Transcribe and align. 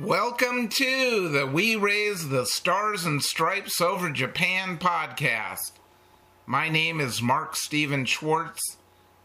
Welcome 0.00 0.68
to 0.68 1.28
the 1.28 1.46
We 1.46 1.76
Raise 1.76 2.30
the 2.30 2.46
Stars 2.46 3.04
and 3.04 3.22
Stripes 3.22 3.82
Over 3.82 4.08
Japan 4.08 4.78
podcast. 4.78 5.72
My 6.46 6.70
name 6.70 7.00
is 7.00 7.20
Mark 7.20 7.54
Steven 7.54 8.06
Schwartz, 8.06 8.78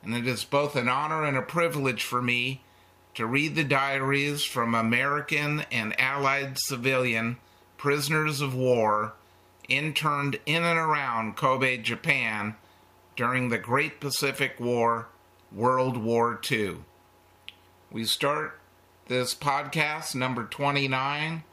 and 0.03 0.13
it 0.13 0.27
is 0.27 0.43
both 0.43 0.75
an 0.75 0.89
honor 0.89 1.23
and 1.23 1.37
a 1.37 1.41
privilege 1.41 2.03
for 2.03 2.21
me 2.21 2.61
to 3.13 3.25
read 3.25 3.55
the 3.55 3.63
diaries 3.63 4.43
from 4.43 4.75
American 4.75 5.61
and 5.71 5.97
Allied 5.97 6.57
civilian 6.59 7.37
prisoners 7.77 8.41
of 8.41 8.53
war 8.53 9.13
interned 9.69 10.41
in 10.45 10.65
and 10.65 10.77
around 10.77 11.37
Kobe, 11.37 11.77
Japan 11.77 12.57
during 13.15 13.47
the 13.47 13.57
Great 13.57 14.01
Pacific 14.01 14.59
War, 14.59 15.07
World 15.53 15.95
War 15.95 16.37
II. 16.51 16.79
We 17.89 18.03
start 18.03 18.59
this 19.07 19.35
podcast, 19.35 20.15
number 20.15 20.45
29, 20.45 21.43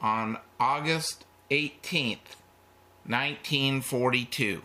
on 0.00 0.38
August 0.58 1.24
18th, 1.50 2.34
1942. 3.06 4.62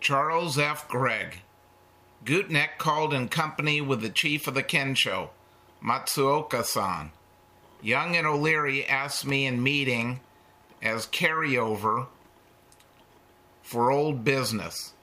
Charles 0.00 0.58
F. 0.58 0.88
Gregg. 0.88 1.40
Gutnick 2.24 2.78
called 2.78 3.12
in 3.12 3.28
company 3.28 3.80
with 3.80 4.00
the 4.00 4.08
chief 4.08 4.46
of 4.46 4.54
the 4.54 4.62
Kensho, 4.62 5.28
Matsuoka 5.84 6.64
san. 6.64 7.10
Young 7.82 8.16
and 8.16 8.26
O'Leary 8.26 8.86
asked 8.86 9.26
me 9.26 9.46
in 9.46 9.62
meeting 9.62 10.20
as 10.82 11.06
carryover 11.06 12.06
for 13.62 13.90
old 13.90 14.24
business. 14.24 14.94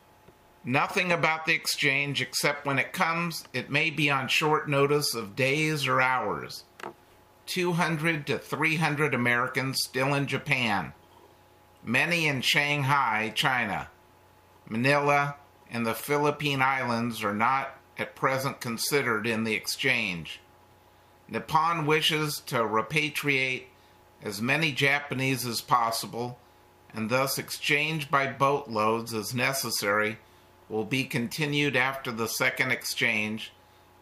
Nothing 0.68 1.12
about 1.12 1.46
the 1.46 1.54
exchange 1.54 2.24
except 2.24 2.66
when 2.66 2.80
it 2.80 2.92
comes, 2.92 3.44
it 3.54 3.70
may 3.70 3.92
be 3.92 4.10
on 4.10 4.28
short 4.28 4.68
notice 4.68 5.14
of 5.14 5.36
days 5.36 5.86
or 5.86 6.02
hours. 6.02 6.64
200 7.46 8.26
to 8.26 8.40
300 8.40 9.14
Americans 9.14 9.78
still 9.86 10.16
in 10.16 10.26
Japan, 10.26 10.94
many 11.84 12.28
in 12.28 12.42
Shanghai, 12.42 13.32
China. 13.36 13.90
Manila 14.68 15.36
and 15.70 15.86
the 15.86 15.94
Philippine 15.94 16.64
Islands 16.64 17.24
are 17.24 17.36
not 17.36 17.78
at 18.00 18.16
present 18.16 18.60
considered 18.60 19.28
in 19.28 19.44
the 19.44 19.54
exchange. 19.54 20.40
Nippon 21.30 21.86
wishes 21.86 22.42
to 22.48 22.56
repatriate 22.56 23.66
as 24.24 24.42
many 24.42 24.72
Japanese 24.72 25.46
as 25.46 25.62
possible 25.62 26.40
and 26.92 27.12
thus 27.12 27.38
exchange 27.38 28.10
by 28.10 28.26
boatloads 28.26 29.14
as 29.14 29.36
necessary 29.36 30.18
will 30.70 30.86
be 30.86 31.04
continued 31.04 31.76
after 31.76 32.12
the 32.12 32.28
second 32.28 32.72
exchange 32.72 33.52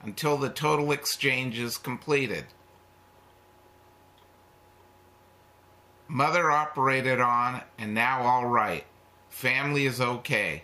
until 0.01 0.37
the 0.37 0.49
total 0.49 0.91
exchange 0.91 1.59
is 1.59 1.77
completed. 1.77 2.45
Mother 6.07 6.51
operated 6.51 7.19
on 7.19 7.61
and 7.77 7.93
now 7.93 8.21
all 8.21 8.45
right. 8.45 8.85
Family 9.29 9.85
is 9.85 9.99
okay. 9.99 10.63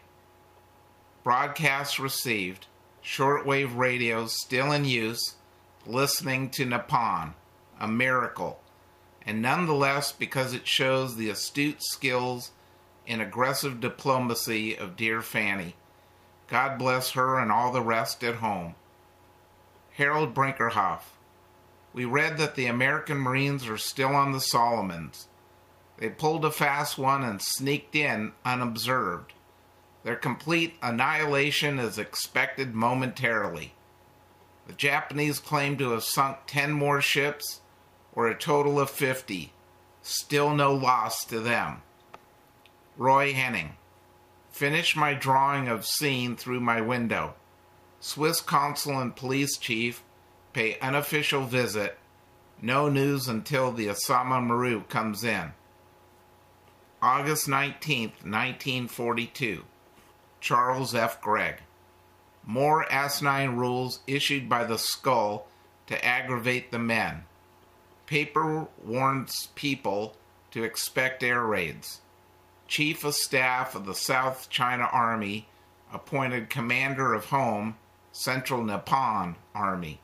Broadcasts 1.23 1.99
received. 1.99 2.67
Shortwave 3.03 3.75
radios 3.75 4.39
still 4.39 4.71
in 4.71 4.85
use. 4.85 5.35
Listening 5.85 6.49
to 6.51 6.65
Nippon. 6.65 7.33
A 7.79 7.87
miracle. 7.87 8.61
And 9.25 9.41
nonetheless, 9.41 10.11
because 10.11 10.53
it 10.53 10.67
shows 10.67 11.15
the 11.15 11.29
astute 11.29 11.81
skills 11.83 12.51
and 13.07 13.21
aggressive 13.21 13.79
diplomacy 13.79 14.77
of 14.77 14.95
dear 14.95 15.21
Fanny. 15.21 15.75
God 16.49 16.79
bless 16.79 17.11
her 17.11 17.39
and 17.39 17.51
all 17.51 17.71
the 17.71 17.81
rest 17.81 18.23
at 18.23 18.35
home. 18.35 18.75
Harold 19.91 20.33
Brinkerhoff. 20.33 21.01
We 21.93 22.05
read 22.05 22.37
that 22.37 22.55
the 22.55 22.67
American 22.67 23.17
Marines 23.17 23.67
are 23.67 23.77
still 23.77 24.15
on 24.15 24.31
the 24.31 24.39
Solomons. 24.39 25.27
They 25.97 26.09
pulled 26.09 26.45
a 26.45 26.51
fast 26.51 26.97
one 26.97 27.23
and 27.23 27.41
sneaked 27.41 27.95
in 27.95 28.31
unobserved. 28.45 29.33
Their 30.03 30.15
complete 30.15 30.75
annihilation 30.81 31.77
is 31.77 31.99
expected 31.99 32.73
momentarily. 32.73 33.73
The 34.67 34.73
Japanese 34.73 35.39
claim 35.39 35.77
to 35.77 35.91
have 35.91 36.03
sunk 36.03 36.37
10 36.47 36.71
more 36.71 37.01
ships, 37.01 37.61
or 38.13 38.27
a 38.27 38.37
total 38.37 38.79
of 38.79 38.89
50. 38.89 39.51
Still 40.01 40.55
no 40.55 40.73
loss 40.73 41.25
to 41.25 41.39
them. 41.39 41.81
Roy 42.97 43.33
Henning. 43.33 43.75
Finish 44.59 44.93
my 44.93 45.13
drawing 45.13 45.69
of 45.69 45.85
scene 45.85 46.35
through 46.35 46.59
my 46.59 46.81
window. 46.81 47.33
Swiss 48.01 48.41
consul 48.41 48.99
and 48.99 49.15
police 49.15 49.57
chief 49.57 50.03
pay 50.51 50.77
unofficial 50.81 51.45
visit. 51.45 51.97
No 52.61 52.89
news 52.89 53.29
until 53.29 53.71
the 53.71 53.87
Asama 53.87 54.45
Maru 54.45 54.81
comes 54.81 55.23
in. 55.23 55.53
August 57.01 57.47
19th, 57.47 58.25
1942. 58.25 59.63
Charles 60.41 60.93
F. 60.93 61.21
Gregg. 61.21 61.61
More 62.45 62.85
asinine 62.91 63.55
rules 63.55 64.01
issued 64.07 64.49
by 64.49 64.65
the 64.65 64.77
skull 64.77 65.47
to 65.87 66.05
aggravate 66.05 66.71
the 66.71 66.79
men. 66.79 67.23
Paper 68.07 68.67
warns 68.83 69.47
people 69.55 70.17
to 70.51 70.65
expect 70.65 71.23
air 71.23 71.45
raids. 71.45 72.01
Chief 72.69 73.03
of 73.03 73.15
Staff 73.15 73.73
of 73.73 73.87
the 73.87 73.95
South 73.95 74.47
China 74.51 74.87
Army, 74.91 75.47
appointed 75.91 76.51
Commander 76.51 77.15
of 77.15 77.25
Home, 77.25 77.75
Central 78.11 78.63
Nippon 78.63 79.37
Army. 79.55 79.99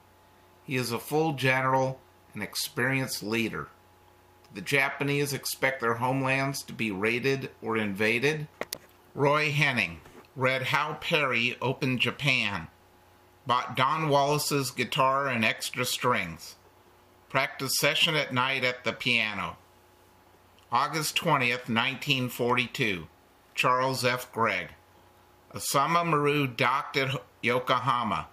He 0.64 0.76
is 0.76 0.92
a 0.92 0.98
full 0.98 1.34
general 1.34 2.00
and 2.34 2.42
experienced 2.42 3.22
leader. 3.22 3.68
The 4.52 4.62
Japanese 4.62 5.32
expect 5.32 5.80
their 5.80 5.94
homelands 5.94 6.64
to 6.64 6.74
be 6.74 6.90
raided 6.90 7.52
or 7.62 7.78
invaded. 7.78 8.48
Roy 9.14 9.52
Henning 9.52 10.00
read 10.36 10.64
How 10.64 10.98
Perry 11.00 11.56
Opened 11.62 12.00
Japan. 12.00 12.68
Bought 13.46 13.78
Don 13.78 14.10
Wallace's 14.10 14.72
guitar 14.72 15.28
and 15.28 15.46
extra 15.46 15.86
strings. 15.86 16.56
Practice 17.30 17.78
session 17.78 18.16
at 18.16 18.34
night 18.34 18.64
at 18.64 18.84
the 18.84 18.94
piano. 18.94 19.58
August 20.72 21.16
20th, 21.18 21.70
1942. 21.70 23.08
Charles 23.54 24.04
F. 24.04 24.32
Gregg. 24.32 24.70
Asama 25.54 26.06
Maru 26.06 26.48
docked 26.48 26.98
at 26.98 27.22
Yokohama. 27.42 28.28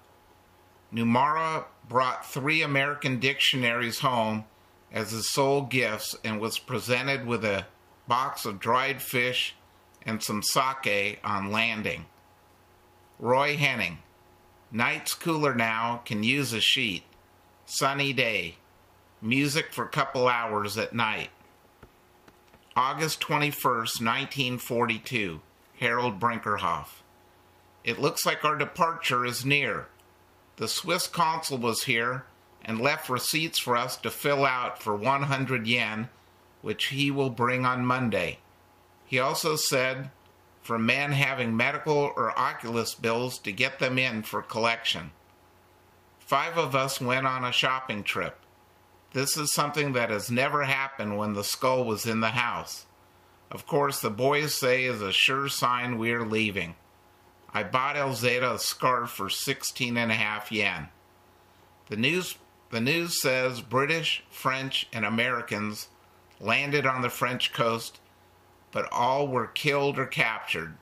Numara 0.93 1.65
brought 1.88 2.26
three 2.26 2.62
American 2.62 3.20
dictionaries 3.20 4.00
home 4.00 4.44
as 4.91 5.12
his 5.12 5.31
sole 5.31 5.62
gifts 5.62 6.16
and 6.25 6.41
was 6.41 6.59
presented 6.59 7.26
with 7.26 7.44
a 7.44 7.66
box 8.09 8.44
of 8.44 8.59
dried 8.59 9.00
fish 9.00 9.54
and 10.04 10.22
some 10.22 10.43
sake 10.43 11.20
on 11.22 11.53
landing. 11.53 12.06
Roy 13.19 13.56
Henning. 13.56 13.99
Night's 14.70 15.14
cooler 15.14 15.54
now, 15.54 16.03
can 16.04 16.22
use 16.22 16.53
a 16.53 16.60
sheet. 16.60 17.04
Sunny 17.66 18.12
day. 18.12 18.56
Music 19.20 19.72
for 19.72 19.87
couple 19.87 20.26
hours 20.26 20.76
at 20.76 20.94
night. 20.94 21.31
August 22.74 23.20
21st, 23.20 24.00
1942. 24.00 25.42
Harold 25.78 26.18
Brinkerhoff. 26.18 27.02
It 27.84 27.98
looks 27.98 28.24
like 28.24 28.44
our 28.44 28.56
departure 28.56 29.26
is 29.26 29.44
near. 29.44 29.88
The 30.56 30.68
Swiss 30.68 31.06
consul 31.06 31.58
was 31.58 31.84
here 31.84 32.24
and 32.64 32.80
left 32.80 33.10
receipts 33.10 33.58
for 33.58 33.76
us 33.76 33.96
to 33.98 34.10
fill 34.10 34.46
out 34.46 34.82
for 34.82 34.94
100 34.96 35.66
yen, 35.66 36.08
which 36.62 36.86
he 36.86 37.10
will 37.10 37.28
bring 37.28 37.66
on 37.66 37.84
Monday. 37.84 38.38
He 39.04 39.18
also 39.18 39.56
said 39.56 40.10
for 40.62 40.78
men 40.78 41.12
having 41.12 41.54
medical 41.54 42.12
or 42.16 42.38
oculus 42.38 42.94
bills 42.94 43.38
to 43.40 43.52
get 43.52 43.80
them 43.80 43.98
in 43.98 44.22
for 44.22 44.40
collection. 44.40 45.10
Five 46.20 46.56
of 46.56 46.74
us 46.74 47.02
went 47.02 47.26
on 47.26 47.44
a 47.44 47.52
shopping 47.52 48.02
trip. 48.02 48.38
This 49.12 49.37
is 49.37 49.53
something 49.53 49.93
that 49.93 50.11
has 50.11 50.31
never 50.31 50.62
happened 50.62 51.19
when 51.19 51.35
the 51.35 51.44
skull 51.44 51.85
was 51.85 52.06
in 52.06 52.20
the 52.20 52.31
house. 52.31 52.87
Of 53.50 53.67
course, 53.67 54.00
the 54.00 54.11
boys 54.11 54.55
say 54.55 54.85
is 54.85 55.03
a 55.03 55.12
sure 55.12 55.49
sign 55.49 55.99
we're 55.99 56.25
leaving. 56.25 56.75
I 57.53 57.62
bought 57.62 57.97
Elzada 57.97 58.55
a 58.55 58.59
scarf 58.59 59.11
for 59.11 59.29
sixteen 59.29 59.99
and 59.99 60.11
a 60.11 60.14
half 60.14 60.50
yen. 60.50 60.88
The 61.91 61.99
news, 61.99 62.38
the 62.70 62.81
news 62.81 63.20
says 63.20 63.61
British, 63.61 64.25
French, 64.31 64.88
and 64.91 65.05
Americans 65.05 65.88
landed 66.41 66.87
on 66.87 67.03
the 67.03 67.11
French 67.11 67.53
coast, 67.53 68.00
but 68.70 68.91
all 68.91 69.29
were 69.29 69.49
killed 69.49 69.99
or 69.99 70.06
captured. 70.06 70.79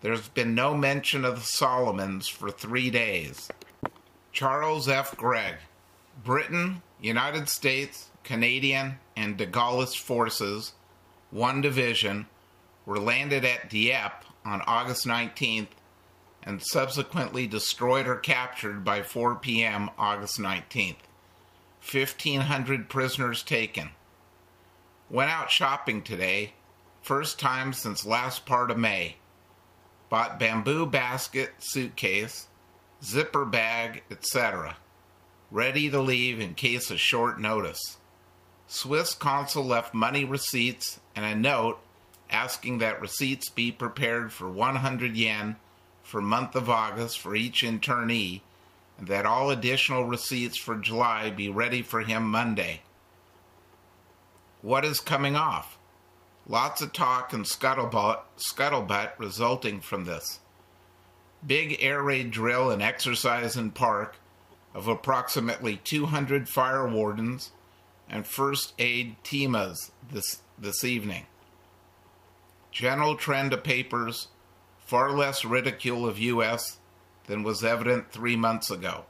There's 0.00 0.28
been 0.28 0.54
no 0.54 0.74
mention 0.74 1.26
of 1.26 1.34
the 1.34 1.46
Solomons 1.46 2.28
for 2.28 2.50
three 2.50 2.88
days. 2.88 3.50
Charles 4.32 4.88
F. 4.88 5.14
Gregg. 5.16 5.56
Britain, 6.24 6.82
United 7.00 7.48
States, 7.48 8.10
Canadian, 8.24 8.98
and 9.16 9.36
de 9.36 9.46
Gaulle's 9.46 9.94
forces, 9.94 10.72
one 11.30 11.60
division, 11.60 12.26
were 12.84 12.98
landed 12.98 13.44
at 13.44 13.70
Dieppe 13.70 14.26
on 14.44 14.62
August 14.66 15.06
19th 15.06 15.68
and 16.42 16.62
subsequently 16.62 17.46
destroyed 17.46 18.06
or 18.06 18.16
captured 18.16 18.84
by 18.84 19.02
4 19.02 19.36
p.m. 19.36 19.90
August 19.98 20.38
19th. 20.40 20.96
1,500 21.90 22.88
prisoners 22.88 23.42
taken. 23.42 23.90
Went 25.10 25.30
out 25.30 25.50
shopping 25.50 26.02
today, 26.02 26.54
first 27.02 27.38
time 27.38 27.72
since 27.72 28.04
last 28.04 28.44
part 28.44 28.70
of 28.70 28.78
May. 28.78 29.16
Bought 30.08 30.38
bamboo 30.38 30.86
basket, 30.86 31.52
suitcase, 31.58 32.48
zipper 33.02 33.44
bag, 33.44 34.02
etc. 34.10 34.76
Ready 35.50 35.88
to 35.88 36.00
leave 36.00 36.40
in 36.40 36.54
case 36.54 36.90
of 36.90 37.00
short 37.00 37.40
notice. 37.40 37.96
Swiss 38.66 39.14
consul 39.14 39.64
left 39.64 39.94
money 39.94 40.22
receipts 40.22 41.00
and 41.16 41.24
a 41.24 41.34
note 41.34 41.78
asking 42.28 42.78
that 42.78 43.00
receipts 43.00 43.48
be 43.48 43.72
prepared 43.72 44.30
for 44.30 44.50
100 44.50 45.16
yen 45.16 45.56
for 46.02 46.20
month 46.20 46.54
of 46.54 46.68
August 46.68 47.18
for 47.18 47.34
each 47.34 47.62
internee 47.62 48.42
and 48.98 49.06
that 49.08 49.24
all 49.24 49.50
additional 49.50 50.04
receipts 50.04 50.58
for 50.58 50.76
July 50.76 51.30
be 51.30 51.48
ready 51.48 51.80
for 51.80 52.02
him 52.02 52.30
Monday. 52.30 52.82
What 54.60 54.84
is 54.84 55.00
coming 55.00 55.34
off? 55.34 55.78
Lots 56.46 56.82
of 56.82 56.92
talk 56.92 57.32
and 57.32 57.46
scuttlebutt, 57.46 58.20
scuttlebutt 58.36 59.12
resulting 59.18 59.80
from 59.80 60.04
this. 60.04 60.40
Big 61.46 61.78
air 61.80 62.02
raid 62.02 62.32
drill 62.32 62.70
and 62.70 62.82
exercise 62.82 63.56
in 63.56 63.70
park 63.70 64.16
of 64.78 64.86
approximately 64.86 65.76
200 65.82 66.48
fire 66.48 66.86
wardens 66.86 67.50
and 68.08 68.24
first 68.24 68.74
aid 68.78 69.16
teamas 69.24 69.90
this, 70.12 70.40
this 70.56 70.84
evening. 70.84 71.26
General 72.70 73.16
trend 73.16 73.52
of 73.52 73.64
papers, 73.64 74.28
far 74.78 75.10
less 75.10 75.44
ridicule 75.44 76.06
of 76.06 76.20
U.S. 76.20 76.78
than 77.26 77.42
was 77.42 77.64
evident 77.64 78.12
three 78.12 78.36
months 78.36 78.70
ago. 78.70 79.06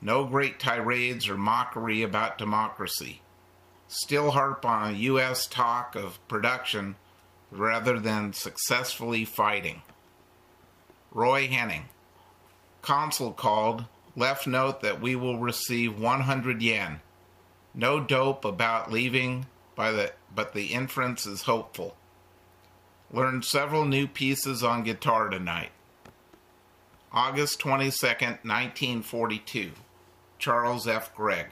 No 0.00 0.24
great 0.24 0.58
tirades 0.58 1.28
or 1.28 1.36
mockery 1.36 2.02
about 2.02 2.36
democracy. 2.36 3.22
Still 3.86 4.32
harp 4.32 4.66
on 4.66 4.96
U.S. 4.96 5.46
talk 5.46 5.94
of 5.94 6.18
production 6.26 6.96
rather 7.52 8.00
than 8.00 8.32
successfully 8.32 9.24
fighting. 9.24 9.82
Roy 11.12 11.46
Henning. 11.46 11.84
Consul 12.80 13.30
called, 13.30 13.84
left 14.16 14.46
note 14.46 14.80
that 14.82 15.00
we 15.00 15.16
will 15.16 15.38
receive 15.38 15.98
100 15.98 16.62
yen. 16.62 17.00
No 17.74 18.00
dope 18.00 18.44
about 18.44 18.92
leaving, 18.92 19.46
by 19.74 19.90
the, 19.90 20.12
but 20.34 20.52
the 20.52 20.66
inference 20.66 21.26
is 21.26 21.42
hopeful. 21.42 21.96
Learned 23.10 23.44
several 23.44 23.84
new 23.84 24.06
pieces 24.06 24.62
on 24.62 24.84
guitar 24.84 25.28
tonight. 25.28 25.70
August 27.12 27.58
22, 27.60 28.06
1942. 28.06 29.72
Charles 30.38 30.88
F. 30.88 31.14
Gregg. 31.14 31.48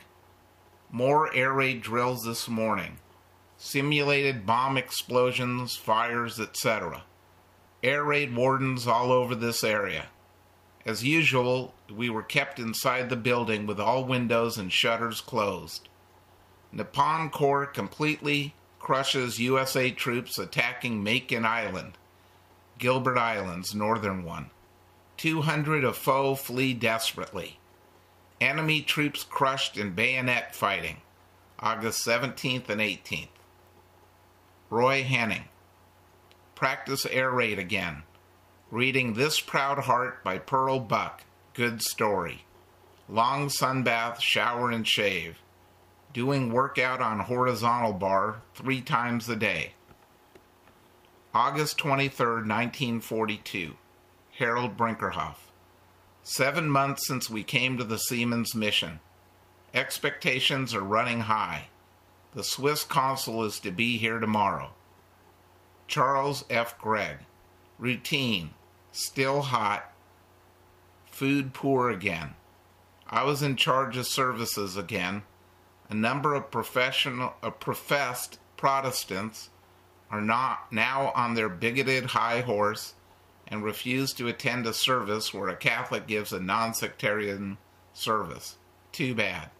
More 0.90 1.32
air 1.34 1.52
raid 1.52 1.82
drills 1.82 2.24
this 2.24 2.48
morning. 2.48 2.98
Simulated 3.58 4.46
bomb 4.46 4.78
explosions, 4.78 5.76
fires, 5.76 6.40
etc. 6.40 7.04
Air 7.82 8.04
raid 8.04 8.34
wardens 8.34 8.86
all 8.86 9.12
over 9.12 9.34
this 9.34 9.62
area. 9.62 10.06
As 10.90 11.04
usual, 11.04 11.72
we 11.88 12.10
were 12.10 12.24
kept 12.24 12.58
inside 12.58 13.10
the 13.10 13.16
building 13.16 13.64
with 13.64 13.78
all 13.78 14.02
windows 14.04 14.58
and 14.58 14.72
shutters 14.72 15.20
closed. 15.20 15.88
Nippon 16.72 17.30
Corps 17.30 17.66
completely 17.66 18.54
crushes 18.80 19.38
USA 19.38 19.92
troops 19.92 20.36
attacking 20.36 21.04
Makin 21.04 21.44
Island, 21.44 21.96
Gilbert 22.78 23.18
Island's 23.18 23.72
northern 23.72 24.24
one. 24.24 24.50
200 25.16 25.84
of 25.84 25.96
foe 25.96 26.34
flee 26.34 26.74
desperately. 26.74 27.60
Enemy 28.40 28.82
troops 28.82 29.22
crushed 29.22 29.76
in 29.76 29.94
bayonet 29.94 30.56
fighting, 30.56 30.96
August 31.60 32.04
17th 32.04 32.68
and 32.68 32.80
18th. 32.80 33.28
Roy 34.70 35.04
Henning. 35.04 35.44
Practice 36.56 37.06
air 37.06 37.30
raid 37.30 37.60
again. 37.60 38.02
Reading 38.72 39.14
This 39.14 39.40
Proud 39.40 39.80
Heart 39.80 40.22
by 40.22 40.38
Pearl 40.38 40.78
Buck. 40.78 41.24
Good 41.54 41.82
story. 41.82 42.44
Long 43.08 43.48
sunbath, 43.48 44.20
shower, 44.20 44.70
and 44.70 44.86
shave. 44.86 45.38
Doing 46.12 46.52
workout 46.52 47.00
on 47.00 47.18
horizontal 47.18 47.92
bar 47.92 48.42
three 48.54 48.80
times 48.80 49.28
a 49.28 49.34
day. 49.34 49.72
August 51.34 51.78
23, 51.78 52.26
1942. 52.26 53.76
Harold 54.38 54.76
Brinkerhoff. 54.76 55.50
Seven 56.22 56.70
months 56.70 57.08
since 57.08 57.28
we 57.28 57.42
came 57.42 57.76
to 57.76 57.82
the 57.82 57.98
Seamen's 57.98 58.54
mission. 58.54 59.00
Expectations 59.74 60.76
are 60.76 60.80
running 60.80 61.22
high. 61.22 61.64
The 62.34 62.44
Swiss 62.44 62.84
consul 62.84 63.42
is 63.42 63.58
to 63.58 63.72
be 63.72 63.98
here 63.98 64.20
tomorrow. 64.20 64.70
Charles 65.88 66.44
F. 66.48 66.78
Gregg. 66.78 67.16
Routine. 67.76 68.50
Still 68.92 69.42
hot. 69.42 69.92
Food 71.06 71.52
poor 71.52 71.90
again. 71.90 72.34
I 73.08 73.24
was 73.24 73.42
in 73.42 73.56
charge 73.56 73.96
of 73.96 74.06
services 74.06 74.76
again. 74.76 75.22
A 75.88 75.94
number 75.94 76.34
of 76.34 76.50
professional, 76.50 77.34
uh, 77.42 77.50
professed 77.50 78.38
Protestants 78.56 79.48
are 80.10 80.20
not 80.20 80.70
now 80.70 81.12
on 81.14 81.34
their 81.34 81.48
bigoted 81.48 82.06
high 82.06 82.40
horse 82.42 82.94
and 83.48 83.64
refuse 83.64 84.12
to 84.12 84.28
attend 84.28 84.66
a 84.66 84.74
service 84.74 85.32
where 85.32 85.48
a 85.48 85.56
Catholic 85.56 86.06
gives 86.06 86.32
a 86.32 86.40
non-sectarian 86.40 87.58
service. 87.94 88.56
Too 88.92 89.14
bad. 89.14 89.50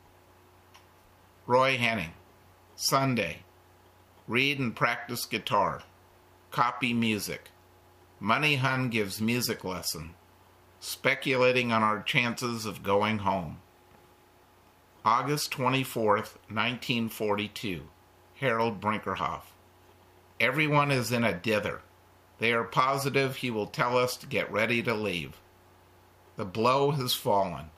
Roy 1.47 1.77
Henning. 1.79 2.13
Sunday. 2.77 3.39
Read 4.29 4.59
and 4.59 4.77
practice 4.77 5.25
guitar. 5.25 5.83
Copy 6.51 6.93
music. 6.93 7.51
Moneyhun 8.23 8.91
gives 8.91 9.19
music 9.19 9.65
lesson. 9.65 10.15
Speculating 10.79 11.73
on 11.73 11.83
our 11.83 12.03
chances 12.03 12.67
of 12.67 12.83
going 12.83 13.19
home. 13.19 13.59
August 15.07 15.51
24th, 15.53 16.37
1942. 16.49 17.83
Harold 18.35 18.79
Brinkerhoff. 18.79 19.53
Everyone 20.39 20.91
is 20.91 21.11
in 21.11 21.25
a 21.25 21.33
dither. 21.33 21.81
They 22.39 22.53
are 22.53 22.65
positive 22.65 23.37
he 23.37 23.51
will 23.51 23.67
tell 23.67 23.97
us 23.97 24.19
to 24.19 24.27
get 24.27 24.53
ready 24.53 24.83
to 24.83 24.95
leave. 24.95 25.41
The 26.37 26.45
blow 26.45 26.91
has 26.91 27.15
fallen. 27.15 27.71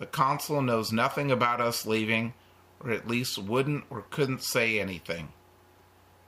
The 0.00 0.06
consul 0.06 0.60
knows 0.60 0.92
nothing 0.92 1.30
about 1.30 1.60
us 1.60 1.86
leaving, 1.86 2.34
or 2.80 2.90
at 2.90 3.06
least 3.06 3.38
wouldn't 3.38 3.84
or 3.90 4.02
couldn't 4.10 4.42
say 4.42 4.80
anything. 4.80 5.28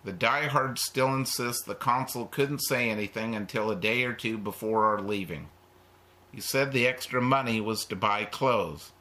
The 0.05 0.13
diehards 0.13 0.83
still 0.83 1.15
insist 1.15 1.67
the 1.67 1.75
consul 1.75 2.27
couldn't 2.27 2.61
say 2.61 2.89
anything 2.89 3.35
until 3.35 3.71
a 3.71 3.77
day 3.77 4.05
or 4.05 4.15
two 4.15 4.39
before 4.39 4.87
our 4.87 5.01
leaving. 5.01 5.49
He 6.33 6.41
said 6.41 6.73
the 6.73 6.87
extra 6.87 7.21
money 7.21 7.61
was 7.61 7.85
to 7.87 7.97
buy 7.97 8.25
clothes. 8.25 8.93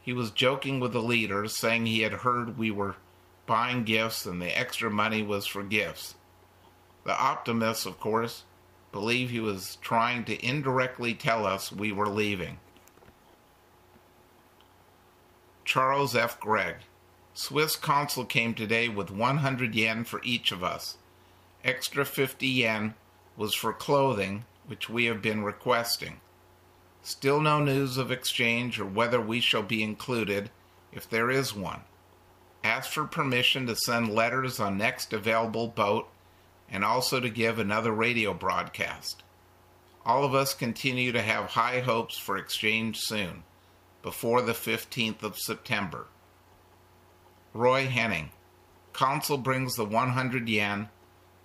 He 0.00 0.12
was 0.12 0.30
joking 0.30 0.80
with 0.80 0.92
the 0.92 1.02
leaders, 1.02 1.56
saying 1.56 1.86
he 1.86 2.02
had 2.02 2.12
heard 2.12 2.58
we 2.58 2.70
were 2.70 2.96
buying 3.46 3.84
gifts 3.84 4.26
and 4.26 4.42
the 4.42 4.58
extra 4.58 4.90
money 4.90 5.22
was 5.22 5.46
for 5.46 5.62
gifts. 5.62 6.16
The 7.04 7.18
optimists, 7.18 7.86
of 7.86 7.98
course, 7.98 8.44
believe 8.92 9.30
he 9.30 9.40
was 9.40 9.76
trying 9.80 10.24
to 10.24 10.44
indirectly 10.44 11.14
tell 11.14 11.46
us 11.46 11.72
we 11.72 11.92
were 11.92 12.08
leaving. 12.08 12.58
Charles 15.64 16.14
F. 16.14 16.38
Gregg. 16.38 16.76
Swiss 17.34 17.76
consul 17.76 18.26
came 18.26 18.52
today 18.52 18.88
with 18.90 19.10
100 19.10 19.74
yen 19.74 20.04
for 20.04 20.20
each 20.22 20.52
of 20.52 20.62
us. 20.62 20.98
Extra 21.64 22.04
50 22.04 22.46
yen 22.46 22.94
was 23.36 23.54
for 23.54 23.72
clothing, 23.72 24.44
which 24.66 24.90
we 24.90 25.06
have 25.06 25.22
been 25.22 25.42
requesting. 25.42 26.20
Still 27.02 27.40
no 27.40 27.58
news 27.58 27.96
of 27.96 28.12
exchange 28.12 28.78
or 28.78 28.84
whether 28.84 29.20
we 29.20 29.40
shall 29.40 29.62
be 29.62 29.82
included, 29.82 30.50
if 30.92 31.08
there 31.08 31.30
is 31.30 31.54
one. 31.54 31.80
Asked 32.62 32.92
for 32.92 33.06
permission 33.06 33.66
to 33.66 33.76
send 33.76 34.14
letters 34.14 34.60
on 34.60 34.76
next 34.76 35.12
available 35.12 35.68
boat 35.68 36.08
and 36.70 36.84
also 36.84 37.18
to 37.18 37.30
give 37.30 37.58
another 37.58 37.92
radio 37.92 38.34
broadcast. 38.34 39.22
All 40.04 40.24
of 40.24 40.34
us 40.34 40.52
continue 40.52 41.12
to 41.12 41.22
have 41.22 41.50
high 41.50 41.80
hopes 41.80 42.18
for 42.18 42.36
exchange 42.36 42.98
soon, 43.00 43.42
before 44.02 44.42
the 44.42 44.52
15th 44.52 45.22
of 45.22 45.38
September. 45.38 46.06
Roy 47.54 47.86
Henning. 47.86 48.30
Consul 48.92 49.38
brings 49.38 49.74
the 49.74 49.84
100 49.84 50.48
yen. 50.48 50.88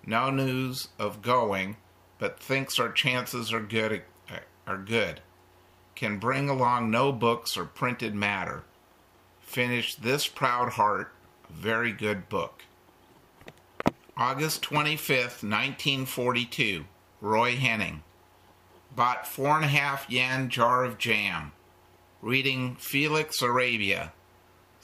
No 0.06 0.30
news 0.30 0.88
of 0.98 1.22
going, 1.22 1.76
but 2.18 2.40
thinks 2.40 2.78
our 2.78 2.90
chances 2.90 3.52
are 3.52 3.60
good. 3.60 4.02
Uh, 4.30 4.38
are 4.66 4.78
good. 4.78 5.20
Can 5.94 6.18
bring 6.18 6.48
along 6.48 6.90
no 6.90 7.12
books 7.12 7.56
or 7.56 7.64
printed 7.64 8.14
matter. 8.14 8.64
Finish 9.40 9.96
This 9.96 10.26
Proud 10.26 10.72
Heart, 10.72 11.12
very 11.50 11.92
good 11.92 12.28
book. 12.28 12.64
August 14.16 14.62
25th, 14.62 15.42
1942. 15.42 16.84
Roy 17.20 17.56
Henning. 17.56 18.02
Bought 18.94 19.26
four 19.26 19.56
and 19.56 19.64
a 19.64 19.68
half 19.68 20.08
yen 20.10 20.48
jar 20.50 20.84
of 20.84 20.98
jam. 20.98 21.52
Reading 22.20 22.76
Felix 22.76 23.42
Arabia. 23.42 24.12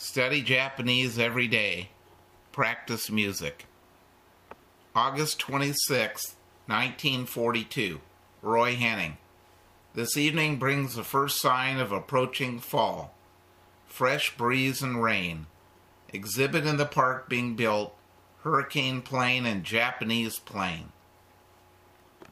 Study 0.04 0.42
Japanese 0.42 1.18
every 1.18 1.48
day. 1.48 1.88
Practice 2.52 3.10
music. 3.10 3.64
August 4.94 5.38
26, 5.38 6.36
1942. 6.66 8.02
Roy 8.42 8.76
Henning. 8.76 9.16
This 9.94 10.18
evening 10.18 10.58
brings 10.58 10.94
the 10.94 11.04
first 11.04 11.40
sign 11.40 11.78
of 11.78 11.90
approaching 11.90 12.60
fall. 12.60 13.14
Fresh 13.86 14.36
breeze 14.36 14.82
and 14.82 15.02
rain. 15.02 15.46
Exhibit 16.12 16.66
in 16.66 16.76
the 16.76 16.84
park 16.84 17.30
being 17.30 17.56
built. 17.56 17.96
Hurricane 18.42 19.00
plane 19.00 19.46
and 19.46 19.64
Japanese 19.64 20.38
plane. 20.38 20.92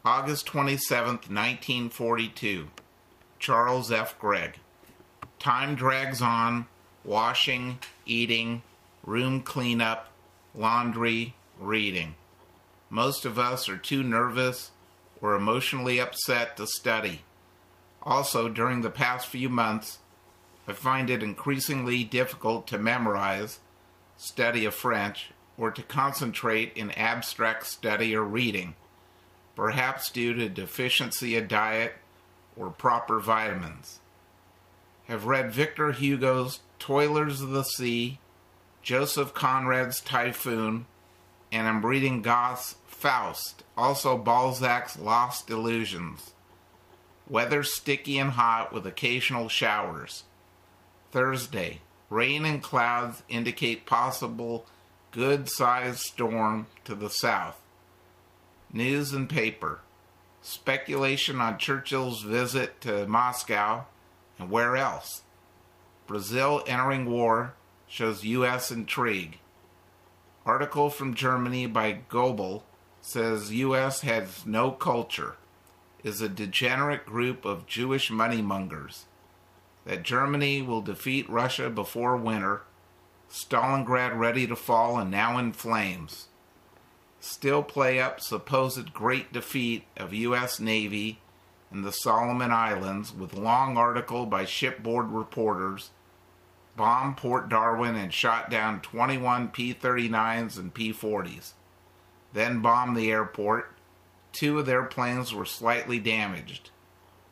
August 0.05 0.45
27, 0.45 1.07
1942. 1.07 2.69
Charles 3.39 3.91
F. 3.91 4.19
Gregg. 4.19 4.59
Time 5.39 5.75
drags 5.75 6.21
on 6.21 6.67
washing, 7.05 7.79
eating, 8.07 8.63
room 9.05 9.41
cleanup, 9.43 10.09
laundry, 10.55 11.35
reading. 11.59 12.15
Most 12.91 13.25
of 13.25 13.39
us 13.39 13.69
are 13.69 13.79
too 13.79 14.03
nervous 14.03 14.71
or 15.21 15.35
emotionally 15.35 16.01
upset 16.01 16.57
to 16.57 16.67
study. 16.67 17.23
Also, 18.03 18.49
during 18.49 18.83
the 18.83 18.91
past 18.91 19.27
few 19.29 19.49
months, 19.49 19.99
I 20.67 20.73
find 20.73 21.09
it 21.09 21.23
increasingly 21.23 22.05
difficult 22.05 22.67
to 22.69 22.79
memorize, 22.79 23.61
study 24.17 24.65
of 24.65 24.75
French, 24.75 25.31
or 25.57 25.71
to 25.71 25.83
concentrate 25.83 26.73
in 26.77 26.91
abstract 26.93 27.67
study 27.67 28.15
or 28.15 28.23
reading, 28.23 28.75
perhaps 29.55 30.11
due 30.11 30.35
to 30.35 30.49
deficiency 30.49 31.37
of 31.37 31.49
diet 31.49 31.95
or 32.57 32.71
proper 32.71 33.21
vitamins. 33.21 34.01
Have 35.13 35.27
read 35.27 35.53
Victor 35.53 35.93
Hugo's 35.93 36.61
Toilers 36.79 37.43
of 37.43 37.51
the 37.51 37.65
Sea, 37.65 38.19
Joseph 38.81 39.35
Conrad's 39.35 40.01
Typhoon, 40.01 40.87
and 41.53 41.69
I'm 41.69 41.85
reading 41.85 42.23
Goethe's 42.23 42.77
Faust, 42.87 43.63
also 43.77 44.17
Balzac's 44.17 44.99
Lost 44.99 45.51
Illusions. 45.51 46.33
Weather 47.29 47.63
sticky 47.63 48.19
and 48.19 48.31
hot 48.31 48.73
with 48.73 48.87
occasional 48.87 49.51
showers. 49.51 50.25
Thursday, 51.11 51.83
rain 52.09 52.47
and 52.47 52.63
clouds 52.63 53.23
indicate 53.29 53.85
possible 53.85 54.65
good 55.11 55.51
sized 55.51 55.99
storm 55.99 56.69
to 56.85 56.95
the 56.95 57.11
south. 57.11 57.61
News 58.73 59.13
and 59.13 59.29
paper. 59.29 59.81
Speculation 60.41 61.39
on 61.39 61.59
Churchill's 61.59 62.23
visit 62.23 62.81
to 62.81 63.07
Moscow 63.07 63.85
and 64.39 64.51
where 64.51 64.77
else. 64.77 65.23
Brazil 66.07 66.63
entering 66.67 67.07
war 67.07 67.55
shows 67.87 68.25
U.S. 68.25 68.71
intrigue. 68.71 69.39
Article 70.45 70.91
from 70.91 71.15
Germany 71.15 71.67
by 71.67 71.93
Goebel 72.09 72.65
says 73.01 73.53
U.S. 73.53 74.01
has 74.01 74.45
no 74.45 74.71
culture, 74.71 75.37
is 76.03 76.21
a 76.21 76.29
degenerate 76.29 77.07
group 77.07 77.45
of 77.45 77.67
Jewish 77.67 78.11
moneymongers, 78.11 79.05
that 79.85 80.03
Germany 80.03 80.63
will 80.63 80.83
defeat 80.83 81.29
Russia 81.31 81.71
before 81.71 82.17
winter, 82.17 82.63
Stalingrad 83.31 84.19
ready 84.19 84.47
to 84.47 84.57
fall 84.57 84.99
and 84.99 85.11
now 85.11 85.39
in 85.39 85.53
flames. 85.53 86.29
Still 87.21 87.63
play 87.63 88.01
up 88.01 88.21
supposed 88.21 88.93
great 88.93 89.33
defeat 89.33 89.85
of 89.97 90.13
U.S. 90.13 90.61
Navy 90.61 91.22
in 91.73 91.83
the 91.83 91.93
Solomon 91.93 92.51
Islands 92.51 93.15
with 93.15 93.35
long 93.35 93.77
article 93.77 94.27
by 94.27 94.45
shipboard 94.45 95.11
reporters 95.11 95.91
bombed 96.77 97.17
Port 97.17 97.49
Darwin 97.49 97.97
and 97.97 98.13
shot 98.13 98.51
down 98.51 98.81
21 98.81 99.49
P 99.49 99.75
39s 99.75 100.59
and 100.59 100.73
P 100.73 100.93
40s. 100.93 101.53
Then 102.33 102.61
bombed 102.61 102.97
the 102.97 103.11
airport. 103.11 103.73
Two 104.33 104.59
of 104.59 104.67
their 104.67 104.85
planes 104.85 105.35
were 105.35 105.45
slightly 105.45 105.99
damaged. 105.99 106.71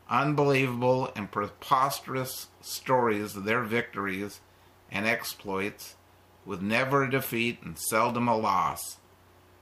Unbelievable 0.09 1.11
and 1.15 1.31
preposterous 1.31 2.47
stories 2.61 3.35
of 3.35 3.45
their 3.45 3.63
victories 3.63 4.41
and 4.91 5.07
exploits, 5.07 5.95
with 6.45 6.61
never 6.61 7.03
a 7.03 7.09
defeat 7.09 7.59
and 7.63 7.79
seldom 7.79 8.27
a 8.27 8.35
loss. 8.35 8.97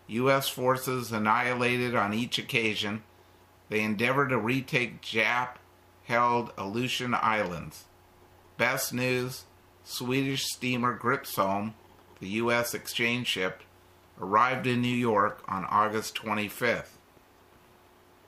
U.S. 0.07 0.49
forces 0.49 1.11
annihilated 1.11 1.93
on 1.93 2.13
each 2.13 2.39
occasion. 2.39 3.03
They 3.69 3.81
endeavored 3.81 4.29
to 4.29 4.37
retake 4.37 5.01
Jap 5.01 5.55
held 6.03 6.51
Aleutian 6.57 7.13
Islands. 7.13 7.85
Best 8.57 8.93
news 8.93 9.45
Swedish 9.83 10.45
steamer 10.45 10.97
Gripsholm, 10.97 11.73
the 12.19 12.27
U.S. 12.29 12.73
exchange 12.73 13.27
ship, 13.27 13.61
arrived 14.19 14.67
in 14.67 14.81
New 14.81 14.87
York 14.87 15.41
on 15.47 15.65
August 15.65 16.15
25th. 16.15 16.97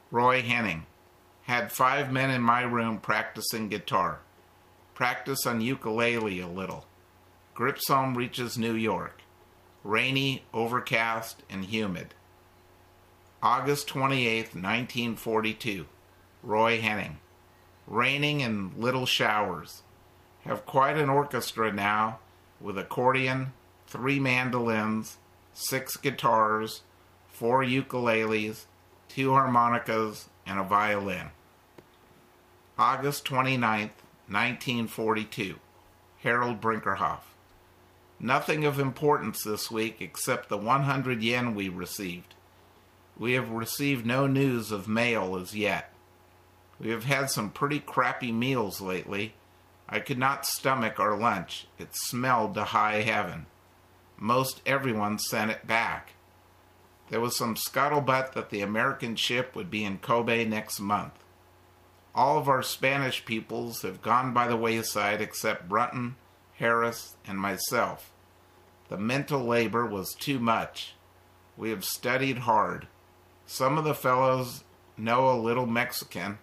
Roy 0.10 0.42
Henning 0.42 0.86
had 1.44 1.72
five 1.72 2.12
men 2.12 2.30
in 2.30 2.42
my 2.42 2.62
room 2.62 3.00
practicing 3.00 3.68
guitar. 3.68 4.20
Practice 4.94 5.46
on 5.46 5.62
ukulele 5.62 6.40
a 6.40 6.48
little. 6.48 6.86
Gripsholm 7.56 8.16
reaches 8.16 8.58
New 8.58 8.74
York. 8.74 9.22
Rainy, 9.84 10.44
overcast, 10.54 11.44
and 11.50 11.66
humid. 11.66 12.14
August 13.44 13.88
28, 13.88 14.54
1942. 14.54 15.88
Roy 16.44 16.80
Henning. 16.80 17.18
Raining 17.88 18.42
in 18.42 18.72
little 18.78 19.08
showers 19.08 19.82
have 20.46 20.66
quite 20.66 20.96
an 20.96 21.10
orchestra 21.10 21.72
now 21.72 22.20
with 22.60 22.78
accordion, 22.78 23.54
three 23.88 24.20
mandolins, 24.20 25.18
six 25.54 25.98
guitars, 25.98 26.82
four 27.28 27.64
ukuleles, 27.64 28.66
two 29.08 29.32
harmonicas, 29.32 30.30
and 30.46 30.60
a 30.60 30.64
violin. 30.64 31.32
August 32.78 33.26
29th, 33.26 33.98
1942. 34.28 35.56
Harold 36.20 36.62
Brinkerhoff. 36.62 37.22
Nothing 38.20 38.66
of 38.66 38.80
importance 38.80 39.44
this 39.44 39.72
week 39.72 39.98
except 40.00 40.48
the 40.48 40.58
100 40.58 41.24
yen 41.24 41.56
we 41.56 41.70
received. 41.70 42.36
We 43.22 43.34
have 43.34 43.52
received 43.52 44.04
no 44.04 44.26
news 44.26 44.72
of 44.72 44.88
mail 44.88 45.38
as 45.38 45.56
yet. 45.56 45.94
We 46.80 46.90
have 46.90 47.04
had 47.04 47.30
some 47.30 47.52
pretty 47.52 47.80
crappy 47.80 48.32
meals 48.32 48.82
lately, 48.82 49.36
I 49.88 50.00
could 50.00 50.18
not 50.18 50.48
stomach 50.48 51.00
our 51.00 51.16
lunch. 51.16 51.68
It 51.78 51.90
smelled 51.92 52.56
to 52.56 52.64
high 52.64 53.02
heaven. 53.02 53.46
Most 54.18 54.64
everyone 54.66 55.20
sent 55.20 55.52
it 55.52 55.68
back. 55.68 56.14
There 57.12 57.20
was 57.20 57.38
some 57.38 57.56
scuttlebutt 57.56 58.32
that 58.32 58.50
the 58.50 58.62
American 58.62 59.16
ship 59.16 59.56
would 59.56 59.70
be 59.70 59.84
in 59.84 60.00
Kobe 60.00 60.44
next 60.46 60.80
month. 60.80 61.14
All 62.16 62.40
of 62.40 62.50
our 62.50 62.64
Spanish 62.64 63.24
peoples 63.24 63.84
have 63.84 64.02
gone 64.02 64.34
by 64.34 64.48
the 64.48 64.58
wayside 64.58 65.22
except 65.22 65.70
Brunton, 65.70 66.16
Harris, 66.56 67.18
and 67.28 67.38
myself. 67.38 68.12
The 68.90 68.98
mental 68.98 69.44
labor 69.44 69.86
was 69.86 70.16
too 70.16 70.40
much. 70.40 70.96
We 71.56 71.70
have 71.70 71.86
studied 71.86 72.40
hard. 72.40 72.88
Some 73.52 73.78
of 73.78 73.84
the 73.84 73.94
fellows 73.94 74.64
know 74.96 75.30
a 75.30 75.36
little 75.36 75.66
Mexican 75.66 76.38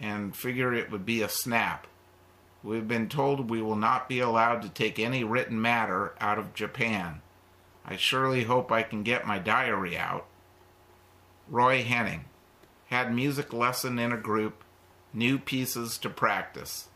and 0.00 0.34
figure 0.34 0.74
it 0.74 0.90
would 0.90 1.06
be 1.06 1.22
a 1.22 1.28
snap. 1.28 1.86
We've 2.64 2.88
been 2.88 3.08
told 3.08 3.48
we 3.48 3.62
will 3.62 3.76
not 3.76 4.08
be 4.08 4.18
allowed 4.18 4.62
to 4.62 4.68
take 4.68 4.98
any 4.98 5.22
written 5.22 5.62
matter 5.62 6.16
out 6.20 6.40
of 6.40 6.52
Japan. 6.52 7.22
I 7.86 7.94
surely 7.94 8.42
hope 8.42 8.72
I 8.72 8.82
can 8.82 9.04
get 9.04 9.24
my 9.24 9.38
diary 9.38 9.96
out. 9.96 10.26
Roy 11.48 11.84
Henning. 11.84 12.24
Had 12.86 13.14
music 13.14 13.52
lesson 13.52 14.00
in 14.00 14.10
a 14.10 14.16
group, 14.16 14.64
new 15.14 15.38
pieces 15.38 15.96
to 15.98 16.10
practice. 16.10 16.88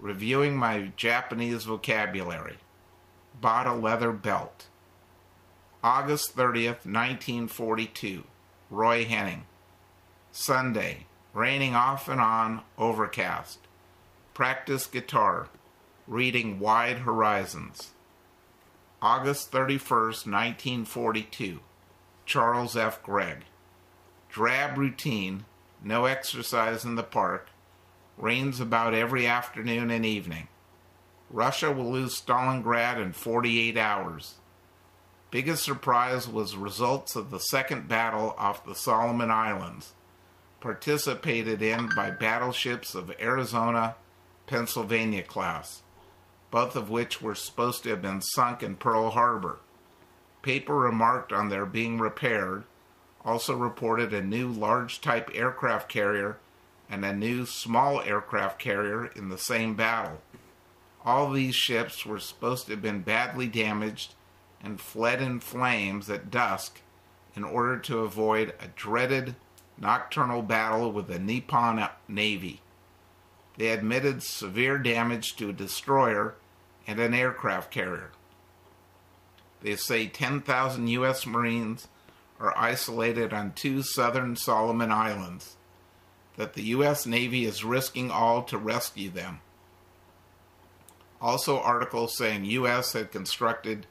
Reviewing 0.00 0.54
my 0.54 0.92
Japanese 0.98 1.64
vocabulary. 1.64 2.58
Bought 3.40 3.66
a 3.66 3.72
leather 3.72 4.12
belt. 4.12 4.66
August 5.82 6.36
30th, 6.36 6.84
1942. 6.84 8.24
Roy 8.72 9.04
Henning. 9.04 9.44
Sunday. 10.30 11.06
Raining 11.34 11.74
off 11.74 12.08
and 12.08 12.18
on, 12.18 12.62
overcast. 12.78 13.58
Practice 14.32 14.86
guitar. 14.86 15.48
Reading 16.06 16.58
Wide 16.58 17.00
Horizons. 17.00 17.90
August 19.02 19.52
31st, 19.52 20.26
1942. 20.26 21.60
Charles 22.24 22.74
F. 22.74 23.02
Gregg. 23.02 23.44
Drab 24.30 24.78
routine, 24.78 25.44
no 25.84 26.06
exercise 26.06 26.82
in 26.82 26.94
the 26.94 27.02
park, 27.02 27.50
rains 28.16 28.58
about 28.58 28.94
every 28.94 29.26
afternoon 29.26 29.90
and 29.90 30.06
evening. 30.06 30.48
Russia 31.28 31.70
will 31.70 31.92
lose 31.92 32.18
Stalingrad 32.18 32.98
in 32.98 33.12
48 33.12 33.76
hours. 33.76 34.36
Biggest 35.32 35.64
surprise 35.64 36.28
was 36.28 36.56
results 36.56 37.16
of 37.16 37.30
the 37.30 37.40
second 37.40 37.88
battle 37.88 38.34
off 38.36 38.66
the 38.66 38.74
Solomon 38.74 39.30
Islands, 39.30 39.94
participated 40.60 41.62
in 41.62 41.88
by 41.96 42.10
battleships 42.10 42.94
of 42.94 43.10
Arizona, 43.18 43.96
Pennsylvania 44.46 45.22
class. 45.22 45.82
both 46.52 46.76
of 46.76 46.90
which 46.90 47.22
were 47.22 47.34
supposed 47.34 47.82
to 47.82 47.88
have 47.88 48.02
been 48.02 48.20
sunk 48.20 48.62
in 48.62 48.76
Pearl 48.76 49.10
Harbor. 49.10 49.58
Paper 50.42 50.76
remarked 50.76 51.32
on 51.32 51.48
their 51.48 51.64
being 51.64 51.98
repaired, 51.98 52.64
also 53.24 53.56
reported 53.56 54.12
a 54.12 54.22
new 54.22 54.48
large 54.48 55.00
type 55.00 55.30
aircraft 55.34 55.88
carrier 55.88 56.36
and 56.90 57.04
a 57.04 57.12
new 57.12 57.46
small 57.46 58.02
aircraft 58.02 58.58
carrier 58.58 59.06
in 59.06 59.30
the 59.30 59.38
same 59.38 59.74
battle. 59.74 60.20
All 61.04 61.30
these 61.30 61.56
ships 61.56 62.04
were 62.04 62.18
supposed 62.20 62.66
to 62.66 62.72
have 62.72 62.82
been 62.82 63.00
badly 63.00 63.46
damaged 63.46 64.14
and 64.62 64.80
fled 64.80 65.20
in 65.20 65.40
flames 65.40 66.08
at 66.08 66.30
dusk 66.30 66.80
in 67.34 67.44
order 67.44 67.78
to 67.78 68.00
avoid 68.00 68.54
a 68.60 68.68
dreaded 68.76 69.34
nocturnal 69.78 70.42
battle 70.42 70.92
with 70.92 71.08
the 71.08 71.18
Nippon 71.18 71.88
Navy. 72.06 72.60
They 73.56 73.68
admitted 73.68 74.22
severe 74.22 74.78
damage 74.78 75.36
to 75.36 75.50
a 75.50 75.54
destroyer 75.54 76.34
and 76.86 76.98
an 76.98 77.14
aircraft 77.14 77.70
carrier. 77.70 78.10
They 79.60 79.76
say 79.76 80.06
10,000 80.06 80.88
U.S. 80.88 81.26
Marines 81.26 81.88
are 82.40 82.56
isolated 82.56 83.32
on 83.32 83.52
two 83.52 83.82
southern 83.82 84.34
Solomon 84.36 84.90
Islands, 84.90 85.56
that 86.36 86.54
the 86.54 86.62
U.S. 86.64 87.06
Navy 87.06 87.44
is 87.44 87.64
risking 87.64 88.10
all 88.10 88.42
to 88.44 88.58
rescue 88.58 89.10
them. 89.10 89.40
Also, 91.20 91.60
articles 91.60 92.16
saying 92.16 92.44
U.S. 92.46 92.94
had 92.94 93.12
constructed 93.12 93.86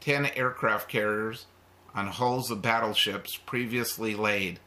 10 0.00 0.26
aircraft 0.36 0.88
carriers 0.88 1.46
on 1.94 2.06
hulls 2.08 2.50
of 2.50 2.62
battleships 2.62 3.36
previously 3.36 4.14
laid, 4.14 4.58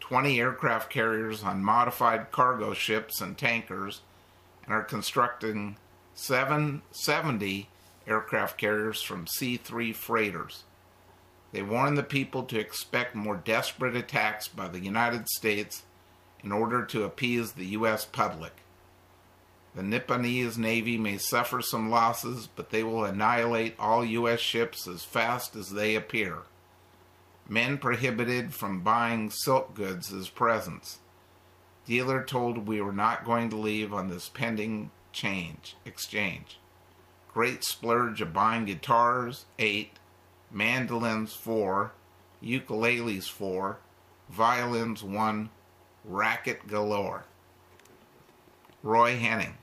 20 0.00 0.40
aircraft 0.40 0.90
carriers 0.90 1.42
on 1.42 1.64
modified 1.64 2.30
cargo 2.30 2.72
ships 2.72 3.20
and 3.20 3.36
tankers, 3.36 4.00
and 4.64 4.74
are 4.74 4.82
constructing 4.82 5.76
770 6.14 7.68
aircraft 8.06 8.58
carriers 8.58 9.02
from 9.02 9.26
C 9.26 9.56
3 9.56 9.92
freighters. 9.92 10.64
They 11.52 11.62
warn 11.62 11.94
the 11.94 12.02
people 12.02 12.44
to 12.44 12.58
expect 12.58 13.14
more 13.14 13.36
desperate 13.36 13.94
attacks 13.94 14.48
by 14.48 14.68
the 14.68 14.80
United 14.80 15.28
States 15.28 15.82
in 16.42 16.50
order 16.50 16.84
to 16.86 17.04
appease 17.04 17.52
the 17.52 17.66
U.S. 17.66 18.04
public. 18.04 18.61
The 19.74 19.82
Nipponese 19.82 20.58
Navy 20.58 20.98
may 20.98 21.16
suffer 21.16 21.62
some 21.62 21.88
losses, 21.88 22.46
but 22.54 22.70
they 22.70 22.82
will 22.82 23.04
annihilate 23.04 23.74
all 23.78 24.04
U.S. 24.04 24.40
ships 24.40 24.86
as 24.86 25.02
fast 25.02 25.56
as 25.56 25.70
they 25.70 25.94
appear. 25.94 26.40
Men 27.48 27.78
prohibited 27.78 28.52
from 28.52 28.82
buying 28.82 29.30
silk 29.30 29.74
goods 29.74 30.12
as 30.12 30.28
presents. 30.28 30.98
Dealer 31.86 32.22
told 32.22 32.68
we 32.68 32.80
were 32.80 32.92
not 32.92 33.24
going 33.24 33.48
to 33.50 33.56
leave 33.56 33.92
on 33.92 34.08
this 34.08 34.28
pending 34.28 34.90
change 35.12 35.76
exchange. 35.84 36.58
Great 37.32 37.64
splurge 37.64 38.20
of 38.20 38.32
buying 38.32 38.66
guitars, 38.66 39.46
eight, 39.58 39.98
mandolins, 40.50 41.34
four, 41.34 41.92
ukuleles, 42.42 43.28
four, 43.28 43.78
violins, 44.28 45.02
one, 45.02 45.48
racket 46.04 46.66
galore. 46.66 47.24
Roy 48.82 49.16
Henning. 49.16 49.54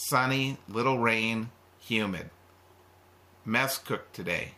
Sunny, 0.00 0.58
little 0.68 1.00
rain, 1.00 1.50
humid. 1.80 2.30
Mess 3.44 3.78
cooked 3.78 4.14
today. 4.14 4.52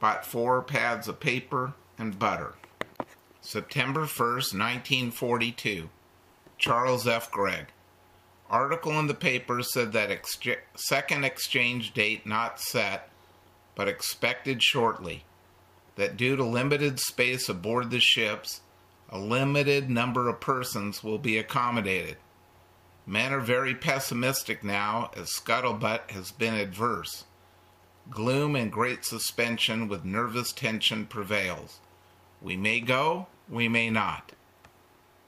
Bought 0.00 0.24
four 0.24 0.62
pads 0.62 1.06
of 1.06 1.20
paper 1.20 1.74
and 1.98 2.18
butter. 2.18 2.54
September 3.42 4.06
1st, 4.06 4.56
1942. 4.56 5.90
Charles 6.56 7.06
F. 7.06 7.30
Gregg. 7.30 7.66
Article 8.48 8.98
in 8.98 9.06
the 9.06 9.12
paper 9.12 9.62
said 9.62 9.92
that 9.92 10.10
ex- 10.10 10.38
second 10.76 11.24
exchange 11.24 11.92
date 11.92 12.26
not 12.26 12.58
set, 12.58 13.10
but 13.74 13.86
expected 13.86 14.62
shortly. 14.62 15.24
That 15.96 16.16
due 16.16 16.36
to 16.36 16.44
limited 16.44 16.98
space 17.00 17.50
aboard 17.50 17.90
the 17.90 18.00
ships, 18.00 18.62
a 19.10 19.18
limited 19.18 19.90
number 19.90 20.26
of 20.30 20.40
persons 20.40 21.04
will 21.04 21.18
be 21.18 21.36
accommodated. 21.36 22.16
Men 23.06 23.32
are 23.32 23.40
very 23.40 23.74
pessimistic 23.74 24.62
now 24.62 25.10
as 25.16 25.32
scuttlebutt 25.32 26.10
has 26.10 26.30
been 26.30 26.54
adverse. 26.54 27.24
Gloom 28.10 28.56
and 28.56 28.70
great 28.70 29.04
suspension 29.04 29.88
with 29.88 30.04
nervous 30.04 30.52
tension 30.52 31.06
prevails. 31.06 31.80
We 32.42 32.56
may 32.56 32.80
go, 32.80 33.26
we 33.48 33.68
may 33.68 33.90
not. 33.90 34.32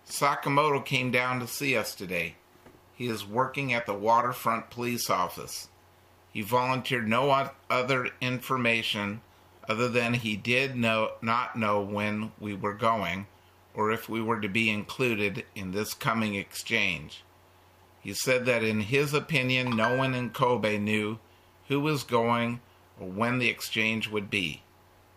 Sakamoto 0.07 0.85
came 0.85 1.11
down 1.11 1.41
to 1.41 1.47
see 1.47 1.77
us 1.77 1.95
today. 1.95 2.37
He 2.95 3.09
is 3.09 3.27
working 3.27 3.73
at 3.73 3.87
the 3.87 3.95
waterfront 3.95 4.71
police 4.71 5.09
office. 5.09 5.69
He 6.33 6.43
volunteered 6.43 7.09
no 7.09 7.51
other 7.71 8.09
information 8.21 9.23
other 9.69 9.89
than 9.89 10.15
he 10.15 10.37
did 10.37 10.77
know, 10.77 11.13
not 11.21 11.57
know 11.57 11.81
when 11.81 12.33
we 12.39 12.55
were 12.55 12.75
going 12.75 13.27
or 13.75 13.91
if 13.91 14.09
we 14.09 14.21
were 14.21 14.41
to 14.41 14.49
be 14.49 14.69
included 14.71 15.45
in 15.55 15.73
this 15.73 15.95
coming 15.95 16.35
exchange. 16.35 17.23
He 18.03 18.15
said 18.15 18.47
that 18.47 18.65
in 18.65 18.81
his 18.81 19.15
opinion, 19.15 19.77
no 19.77 19.95
one 19.95 20.12
in 20.15 20.31
Kobe 20.31 20.77
knew 20.77 21.19
who 21.69 21.81
was 21.81 22.03
going 22.03 22.61
or 23.01 23.09
when 23.09 23.38
the 23.38 23.49
exchange 23.49 24.09
would 24.09 24.29
be. 24.29 24.62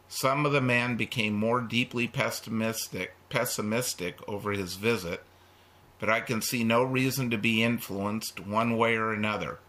Some 0.08 0.46
of 0.46 0.52
the 0.52 0.62
men 0.62 0.96
became 0.96 1.34
more 1.34 1.62
deeply 1.62 2.08
pessimistic, 2.08 3.16
pessimistic 3.30 4.20
over 4.30 4.52
his 4.52 4.76
visit, 4.76 5.24
but 6.00 6.10
I 6.10 6.22
can 6.22 6.42
see 6.42 6.64
no 6.64 6.84
reason 6.84 7.32
to 7.32 7.38
be 7.38 7.64
influenced 7.64 8.40
one 8.40 8.78
way 8.78 8.96
or 8.96 9.12
another. 9.12 9.60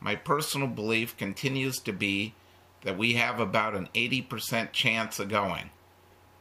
My 0.00 0.16
personal 0.16 0.68
belief 0.68 1.16
continues 1.16 1.78
to 1.80 1.92
be 1.92 2.34
that 2.82 2.96
we 2.96 3.14
have 3.14 3.38
about 3.38 3.74
an 3.74 3.88
80% 3.94 4.72
chance 4.72 5.18
of 5.18 5.28
going. 5.28 5.70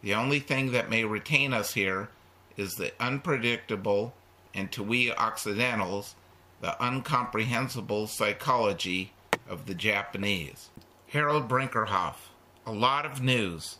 The 0.02 0.14
only 0.14 0.40
thing 0.40 0.72
that 0.72 0.90
may 0.90 1.04
retain 1.04 1.54
us 1.54 1.74
here 1.74 2.10
is 2.56 2.76
the 2.76 2.94
unpredictable 3.00 4.14
and 4.56 4.72
to 4.72 4.82
we 4.82 5.12
Occidentals, 5.12 6.16
the 6.62 6.76
incomprehensible 6.82 8.08
psychology 8.08 9.14
of 9.48 9.68
the 9.68 9.76
Japanese. 9.76 10.70
Harold 11.10 11.48
Brinkerhoff. 11.48 12.30
A 12.66 12.72
lot 12.72 13.06
of 13.06 13.22
news. 13.22 13.78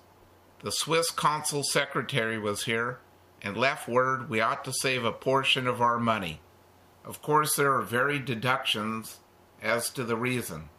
The 0.62 0.72
Swiss 0.72 1.10
consul 1.10 1.64
secretary 1.64 2.38
was 2.38 2.66
here 2.66 3.00
and 3.42 3.58
left 3.58 3.88
word 3.88 4.30
we 4.30 4.42
ought 4.42 4.64
to 4.66 4.74
save 4.74 5.04
a 5.04 5.12
portion 5.12 5.68
of 5.68 5.82
our 5.82 6.00
money. 6.00 6.42
Of 7.04 7.22
course, 7.22 7.56
there 7.56 7.74
are 7.74 7.82
varied 7.82 8.26
deductions 8.26 9.20
as 9.62 9.90
to 9.92 10.04
the 10.04 10.16
reason. 10.16 10.70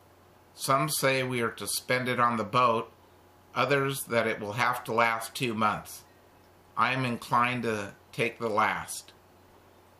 Some 0.55 0.89
say 0.89 1.23
we 1.23 1.41
are 1.41 1.51
to 1.51 1.67
spend 1.67 2.09
it 2.09 2.19
on 2.19 2.37
the 2.37 2.45
boat, 2.45 2.91
others 3.55 4.05
that 4.05 4.27
it 4.27 4.41
will 4.41 4.55
have 4.55 4.83
to 4.85 4.93
last 4.93 5.35
two 5.35 5.55
months. 5.55 6.03
I 6.77 6.93
am 6.93 7.05
inclined 7.05 7.63
to 7.63 7.95
take 8.13 8.39
the 8.39 8.49
last. 8.49 9.13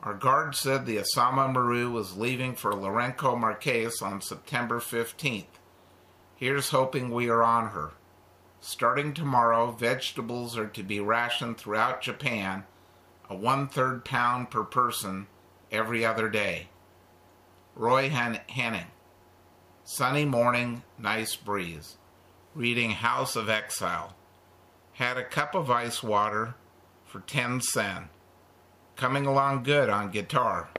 Our 0.03 0.15
guard 0.15 0.55
said 0.55 0.87
the 0.87 0.99
Asama 0.99 1.53
Maru 1.53 1.91
was 1.91 2.17
leaving 2.17 2.55
for 2.55 2.73
Lourenço 2.73 3.39
Marques 3.39 4.01
on 4.03 4.21
September 4.21 4.79
15th. 4.79 5.47
Here's 6.37 6.71
hoping 6.71 7.11
we 7.11 7.29
are 7.29 7.43
on 7.43 7.69
her. 7.69 7.93
Starting 8.61 9.15
tomorrow, 9.15 9.71
vegetables 9.73 10.57
are 10.57 10.69
to 10.69 10.83
be 10.83 11.01
rationed 11.01 11.57
throughout 11.57 12.03
Japan, 12.03 12.65
a 13.29 13.35
one 13.35 13.69
third 13.69 14.05
pound 14.05 14.51
per 14.51 14.65
person 14.65 15.27
every 15.73 16.05
other 16.05 16.29
day. 16.29 16.69
Roy 17.75 18.09
Henning. 18.09 18.87
Sunny 19.85 20.25
morning, 20.25 20.83
nice 20.99 21.37
breeze. 21.37 21.97
Reading 22.55 22.91
House 22.91 23.37
of 23.37 23.49
Exile. 23.49 24.15
Had 24.95 25.17
a 25.17 25.25
cup 25.25 25.55
of 25.55 25.71
ice 25.71 26.03
water 26.03 26.55
for 27.05 27.21
10 27.21 27.61
sen 27.61 28.09
coming 28.97 29.27
along 29.27 29.63
good 29.63 29.91
on 29.91 30.11
guitar. 30.11 30.71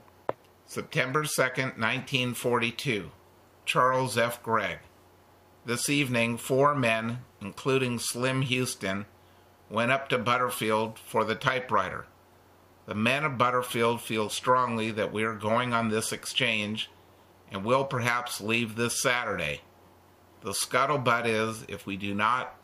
September 0.66 1.22
2nd, 1.22 1.78
1942. 1.78 3.10
Charles 3.64 4.18
F. 4.18 4.42
Gregg. 4.42 4.78
This 5.64 5.88
evening, 5.88 6.36
four 6.36 6.74
men, 6.74 7.20
including 7.40 7.98
Slim 7.98 8.42
Houston, 8.42 9.06
went 9.70 9.92
up 9.92 10.08
to 10.08 10.18
Butterfield 10.18 10.98
for 10.98 11.24
the 11.24 11.34
typewriter. 11.34 12.06
The 12.86 12.94
men 12.94 13.24
of 13.24 13.38
Butterfield 13.38 14.00
feel 14.00 14.30
strongly 14.30 14.90
that 14.92 15.12
we 15.12 15.22
are 15.22 15.34
going 15.34 15.72
on 15.72 15.88
this 15.88 16.10
exchange 16.10 16.90
and 17.52 17.64
will 17.64 17.84
perhaps 17.84 18.40
leave 18.40 18.74
this 18.74 19.00
Saturday. 19.00 19.60
The 20.40 20.52
scuttlebutt 20.52 21.26
is 21.26 21.64
if 21.68 21.86
we 21.86 21.96
do 21.96 22.14
not 22.14 22.54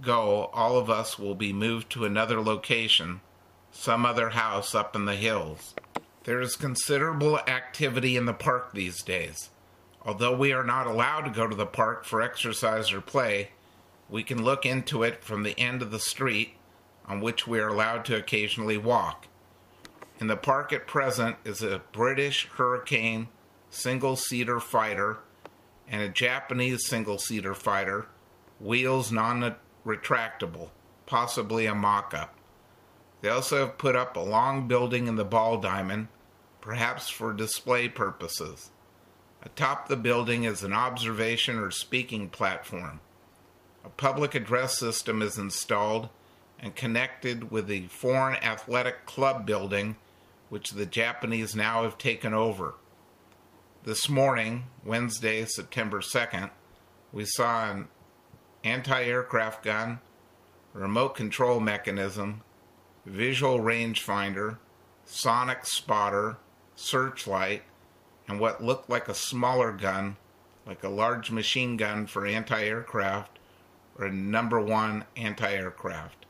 go, 0.00 0.50
all 0.54 0.78
of 0.78 0.88
us 0.88 1.18
will 1.18 1.34
be 1.34 1.52
moved 1.52 1.90
to 1.90 2.04
another 2.04 2.40
location 2.40 3.20
some 3.70 4.04
other 4.04 4.30
house 4.30 4.74
up 4.74 4.96
in 4.96 5.04
the 5.04 5.16
hills. 5.16 5.74
There 6.24 6.40
is 6.40 6.56
considerable 6.56 7.38
activity 7.38 8.16
in 8.16 8.26
the 8.26 8.32
park 8.32 8.72
these 8.72 9.02
days. 9.02 9.50
Although 10.02 10.36
we 10.36 10.52
are 10.52 10.64
not 10.64 10.86
allowed 10.86 11.22
to 11.22 11.30
go 11.30 11.46
to 11.46 11.56
the 11.56 11.66
park 11.66 12.04
for 12.04 12.22
exercise 12.22 12.92
or 12.92 13.00
play, 13.00 13.50
we 14.08 14.22
can 14.22 14.42
look 14.42 14.66
into 14.66 15.02
it 15.02 15.22
from 15.22 15.42
the 15.42 15.58
end 15.58 15.82
of 15.82 15.90
the 15.90 15.98
street 15.98 16.54
on 17.06 17.20
which 17.20 17.46
we 17.46 17.58
are 17.58 17.68
allowed 17.68 18.04
to 18.06 18.16
occasionally 18.16 18.76
walk. 18.76 19.26
In 20.20 20.26
the 20.26 20.36
park 20.36 20.72
at 20.72 20.86
present 20.86 21.36
is 21.44 21.62
a 21.62 21.82
British 21.92 22.46
Hurricane 22.48 23.28
single 23.70 24.16
seater 24.16 24.60
fighter 24.60 25.18
and 25.88 26.02
a 26.02 26.08
Japanese 26.08 26.86
single 26.86 27.18
seater 27.18 27.54
fighter, 27.54 28.06
wheels 28.60 29.10
non 29.10 29.56
retractable, 29.84 30.68
possibly 31.06 31.66
a 31.66 31.74
mock 31.74 32.12
up. 32.14 32.34
They 33.20 33.28
also 33.28 33.58
have 33.58 33.78
put 33.78 33.96
up 33.96 34.16
a 34.16 34.20
long 34.20 34.66
building 34.66 35.06
in 35.06 35.16
the 35.16 35.24
ball 35.24 35.58
diamond, 35.58 36.08
perhaps 36.60 37.08
for 37.08 37.32
display 37.32 37.88
purposes. 37.88 38.70
Atop 39.42 39.88
the 39.88 39.96
building 39.96 40.44
is 40.44 40.62
an 40.62 40.72
observation 40.72 41.58
or 41.58 41.70
speaking 41.70 42.28
platform. 42.28 43.00
A 43.84 43.88
public 43.88 44.34
address 44.34 44.78
system 44.78 45.22
is 45.22 45.38
installed 45.38 46.08
and 46.58 46.76
connected 46.76 47.50
with 47.50 47.66
the 47.66 47.86
Foreign 47.88 48.36
Athletic 48.42 49.06
Club 49.06 49.46
building, 49.46 49.96
which 50.50 50.70
the 50.70 50.84
Japanese 50.84 51.56
now 51.56 51.84
have 51.84 51.96
taken 51.96 52.34
over. 52.34 52.74
This 53.84 54.10
morning, 54.10 54.64
Wednesday, 54.84 55.46
September 55.46 56.00
2nd, 56.00 56.50
we 57.12 57.24
saw 57.24 57.70
an 57.70 57.88
anti 58.62 59.04
aircraft 59.04 59.64
gun, 59.64 60.00
remote 60.74 61.14
control 61.14 61.60
mechanism, 61.60 62.42
visual 63.06 63.58
rangefinder, 63.58 64.58
sonic 65.04 65.66
spotter, 65.66 66.38
searchlight, 66.74 67.62
and 68.28 68.40
what 68.40 68.62
looked 68.62 68.88
like 68.88 69.08
a 69.08 69.14
smaller 69.14 69.72
gun, 69.72 70.16
like 70.66 70.84
a 70.84 70.88
large 70.88 71.30
machine 71.30 71.76
gun 71.76 72.06
for 72.06 72.26
anti 72.26 72.62
aircraft 72.62 73.38
or 73.98 74.06
a 74.06 74.12
number 74.12 74.60
one 74.60 75.04
anti 75.16 75.52
aircraft. 75.52 76.26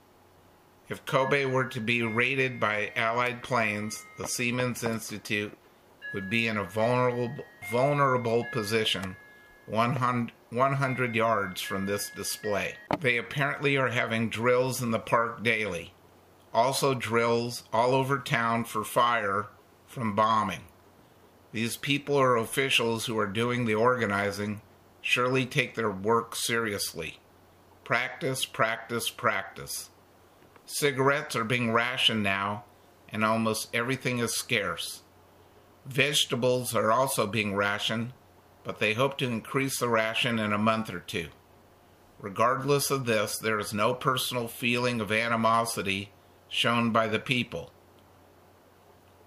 If 0.89 1.05
Kobe 1.05 1.45
were 1.45 1.67
to 1.67 1.81
be 1.81 2.03
raided 2.03 2.59
by 2.59 2.91
Allied 2.97 3.45
planes, 3.45 4.05
the 4.19 4.27
Seamen's 4.27 4.83
Institute 4.83 5.57
would 6.13 6.29
be 6.29 6.49
in 6.49 6.57
a 6.57 6.65
vulnerable, 6.65 7.31
vulnerable 7.71 8.45
position 8.53 9.15
100, 9.67 10.33
100 10.51 11.15
yards 11.15 11.61
from 11.61 11.87
this 11.87 12.11
display. 12.17 12.75
They 12.99 13.19
apparently 13.19 13.77
are 13.77 13.89
having 13.89 14.31
drills 14.31 14.83
in 14.83 14.91
the 14.91 14.99
park 14.99 15.45
daily. 15.45 15.95
Also, 16.53 16.95
drills 16.95 17.63
all 17.73 17.95
over 17.95 18.19
town 18.19 18.65
for 18.65 18.83
fire 18.83 19.47
from 19.87 20.15
bombing. 20.15 20.65
These 21.53 21.77
people 21.77 22.17
or 22.17 22.37
officials 22.37 23.07
who 23.07 23.19
are 23.19 23.27
doing 23.27 23.65
the 23.65 23.75
organizing 23.75 24.61
surely 25.01 25.47
take 25.47 25.75
their 25.75 25.91
work 25.91 26.35
seriously. 26.35 27.19
Practice, 27.85 28.45
practice, 28.45 29.11
practice. 29.11 29.91
Cigarettes 30.65 31.35
are 31.35 31.45
being 31.45 31.73
rationed 31.73 32.23
now, 32.23 32.65
and 33.09 33.25
almost 33.25 33.69
everything 33.75 34.19
is 34.19 34.37
scarce. 34.37 35.03
Vegetables 35.87 36.75
are 36.75 36.93
also 36.93 37.27
being 37.27 37.55
rationed, 37.57 38.13
but 38.63 38.79
they 38.79 38.95
hope 38.95 39.19
to 39.19 39.27
increase 39.27 39.81
the 39.81 39.89
ration 39.89 40.39
in 40.39 40.53
a 40.53 40.59
month 40.59 40.93
or 40.93 41.01
two. 41.01 41.29
Regardless 42.21 42.91
of 42.91 43.07
this, 43.07 43.39
there 43.39 43.59
is 43.59 43.73
no 43.73 43.95
personal 43.95 44.47
feeling 44.47 45.01
of 45.01 45.11
animosity 45.11 46.13
shown 46.51 46.91
by 46.91 47.07
the 47.07 47.19
people. 47.19 47.71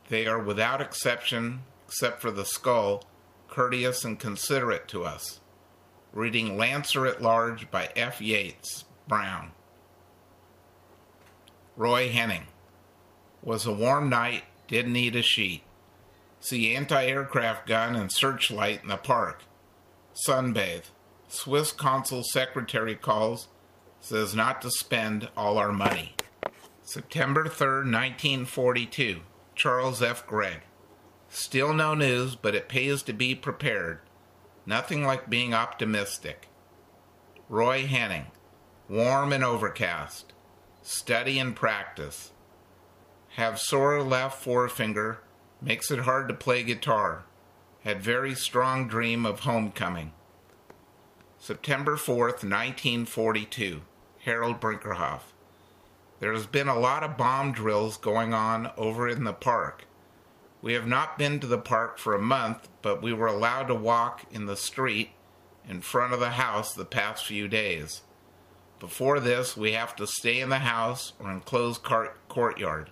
They 0.10 0.28
are 0.28 0.40
without 0.40 0.82
exception, 0.82 1.62
except 1.88 2.22
for 2.22 2.30
the 2.30 2.46
skull, 2.46 3.04
courteous 3.48 4.04
and 4.04 4.20
considerate 4.20 4.88
to 4.90 5.04
us. 5.04 5.40
Reading 6.12 6.58
Lancer 6.58 7.08
at 7.08 7.22
Large 7.22 7.72
by 7.72 7.90
F. 7.96 8.22
Yeats, 8.22 8.86
Brown. 9.08 9.52
Roy 11.76 12.10
Henning. 12.10 12.48
Was 13.42 13.66
a 13.66 13.74
warm 13.74 14.10
night, 14.10 14.44
didn't 14.68 14.94
need 14.94 15.16
a 15.16 15.24
sheet. 15.24 15.64
See 16.40 16.76
anti 16.76 17.06
aircraft 17.06 17.68
gun 17.68 17.96
and 17.96 18.12
searchlight 18.12 18.84
in 18.84 18.90
the 18.90 18.98
park. 18.98 19.44
Sunbathe. 20.28 20.92
Swiss 21.28 21.72
consul 21.72 22.24
secretary 22.24 22.96
calls, 22.96 23.48
says 24.02 24.36
not 24.36 24.62
to 24.62 24.70
spend 24.70 25.30
all 25.36 25.58
our 25.58 25.72
money. 25.72 26.16
September 26.84 27.46
3rd, 27.46 27.92
1942. 27.92 29.22
Charles 29.56 30.02
F. 30.02 30.28
Gregg. 30.28 30.62
Still 31.30 31.74
no 31.74 31.96
news, 31.96 32.36
but 32.36 32.54
it 32.54 32.70
pays 32.70 33.02
to 33.04 33.14
be 33.14 33.34
prepared. 33.34 34.00
Nothing 34.66 35.04
like 35.04 35.30
being 35.30 35.54
optimistic. 35.54 36.50
Roy 37.50 37.88
Henning. 37.88 38.28
Warm 38.90 39.34
and 39.34 39.44
overcast. 39.44 40.34
Study 40.82 41.40
and 41.40 41.56
practice. 41.56 42.32
Have 43.30 43.60
sore 43.60 44.04
left 44.04 44.44
forefinger 44.44 45.20
Makes 45.64 45.92
it 45.92 46.00
hard 46.00 46.28
to 46.28 46.34
play 46.34 46.62
guitar. 46.64 47.24
Had 47.86 48.04
very 48.04 48.36
strong 48.36 48.90
dream 48.90 49.26
of 49.26 49.42
homecoming. 49.42 50.12
September 51.38 51.96
4th, 51.96 52.44
1942. 52.44 53.82
Harold 54.26 54.60
Brinkerhoff. 54.60 55.33
There 56.24 56.32
has 56.32 56.46
been 56.46 56.70
a 56.70 56.80
lot 56.80 57.04
of 57.04 57.18
bomb 57.18 57.52
drills 57.52 57.98
going 57.98 58.34
on 58.34 58.72
over 58.78 59.10
in 59.10 59.26
the 59.26 59.34
park. 59.34 59.84
We 60.62 60.72
have 60.72 60.88
not 60.88 61.18
been 61.18 61.42
to 61.42 61.48
the 61.48 61.58
park 61.58 61.98
for 61.98 62.16
a 62.16 62.22
month, 62.22 62.70
but 62.82 63.02
we 63.02 63.12
were 63.12 63.28
allowed 63.28 63.68
to 63.68 63.76
walk 63.76 64.24
in 64.32 64.46
the 64.46 64.56
street 64.56 65.10
in 65.68 65.82
front 65.82 66.14
of 66.14 66.22
the 66.22 66.30
house 66.30 66.74
the 66.74 66.86
past 66.86 67.26
few 67.26 67.50
days. 67.50 68.04
Before 68.80 69.20
this, 69.20 69.58
we 69.58 69.74
have 69.74 69.98
to 69.98 70.08
stay 70.08 70.40
in 70.40 70.48
the 70.48 70.60
house 70.60 71.12
or 71.20 71.30
enclosed 71.30 71.84
courtyard. 72.30 72.90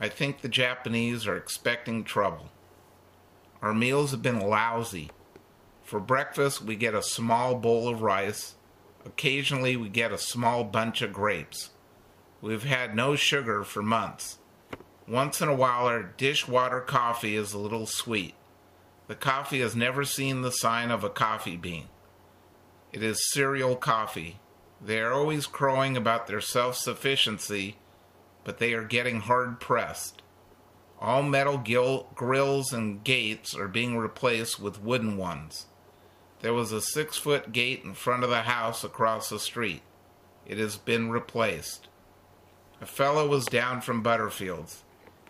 I 0.00 0.08
think 0.08 0.40
the 0.40 0.48
Japanese 0.48 1.26
are 1.26 1.36
expecting 1.36 2.04
trouble. 2.04 2.48
Our 3.60 3.74
meals 3.74 4.12
have 4.12 4.22
been 4.22 4.40
lousy. 4.40 5.10
For 5.82 6.00
breakfast, 6.00 6.62
we 6.62 6.74
get 6.76 6.94
a 6.94 7.02
small 7.02 7.54
bowl 7.56 7.86
of 7.86 8.00
rice. 8.00 8.54
Occasionally, 9.04 9.76
we 9.76 9.90
get 9.90 10.10
a 10.10 10.16
small 10.16 10.64
bunch 10.64 11.02
of 11.02 11.12
grapes. 11.12 11.68
We've 12.44 12.64
had 12.64 12.94
no 12.94 13.16
sugar 13.16 13.64
for 13.64 13.80
months. 13.80 14.36
Once 15.08 15.40
in 15.40 15.48
a 15.48 15.54
while, 15.54 15.86
our 15.86 16.02
dishwater 16.02 16.82
coffee 16.82 17.36
is 17.36 17.54
a 17.54 17.58
little 17.58 17.86
sweet. 17.86 18.34
The 19.08 19.14
coffee 19.14 19.60
has 19.60 19.74
never 19.74 20.04
seen 20.04 20.42
the 20.42 20.52
sign 20.52 20.90
of 20.90 21.02
a 21.02 21.08
coffee 21.08 21.56
bean. 21.56 21.88
It 22.92 23.02
is 23.02 23.30
cereal 23.32 23.76
coffee. 23.76 24.40
They 24.78 25.00
are 25.00 25.14
always 25.14 25.46
crowing 25.46 25.96
about 25.96 26.26
their 26.26 26.42
self 26.42 26.76
sufficiency 26.76 27.78
but 28.44 28.58
they 28.58 28.74
are 28.74 28.84
getting 28.84 29.20
hard 29.20 29.58
pressed. 29.58 30.20
All 31.00 31.22
metal 31.22 31.56
gil- 31.56 32.10
grills 32.14 32.74
and 32.74 33.02
gates 33.02 33.56
are 33.56 33.68
being 33.68 33.96
replaced 33.96 34.60
with 34.60 34.82
wooden 34.82 35.16
ones. 35.16 35.64
There 36.40 36.52
was 36.52 36.72
a 36.72 36.82
six 36.82 37.16
foot 37.16 37.52
gate 37.52 37.82
in 37.84 37.94
front 37.94 38.22
of 38.22 38.28
the 38.28 38.42
house 38.42 38.84
across 38.84 39.30
the 39.30 39.38
street. 39.38 39.80
It 40.44 40.58
has 40.58 40.76
been 40.76 41.08
replaced. 41.08 41.88
A 42.84 42.86
fellow 42.86 43.26
was 43.26 43.46
down 43.46 43.80
from 43.80 44.02
Butterfield's. 44.02 44.84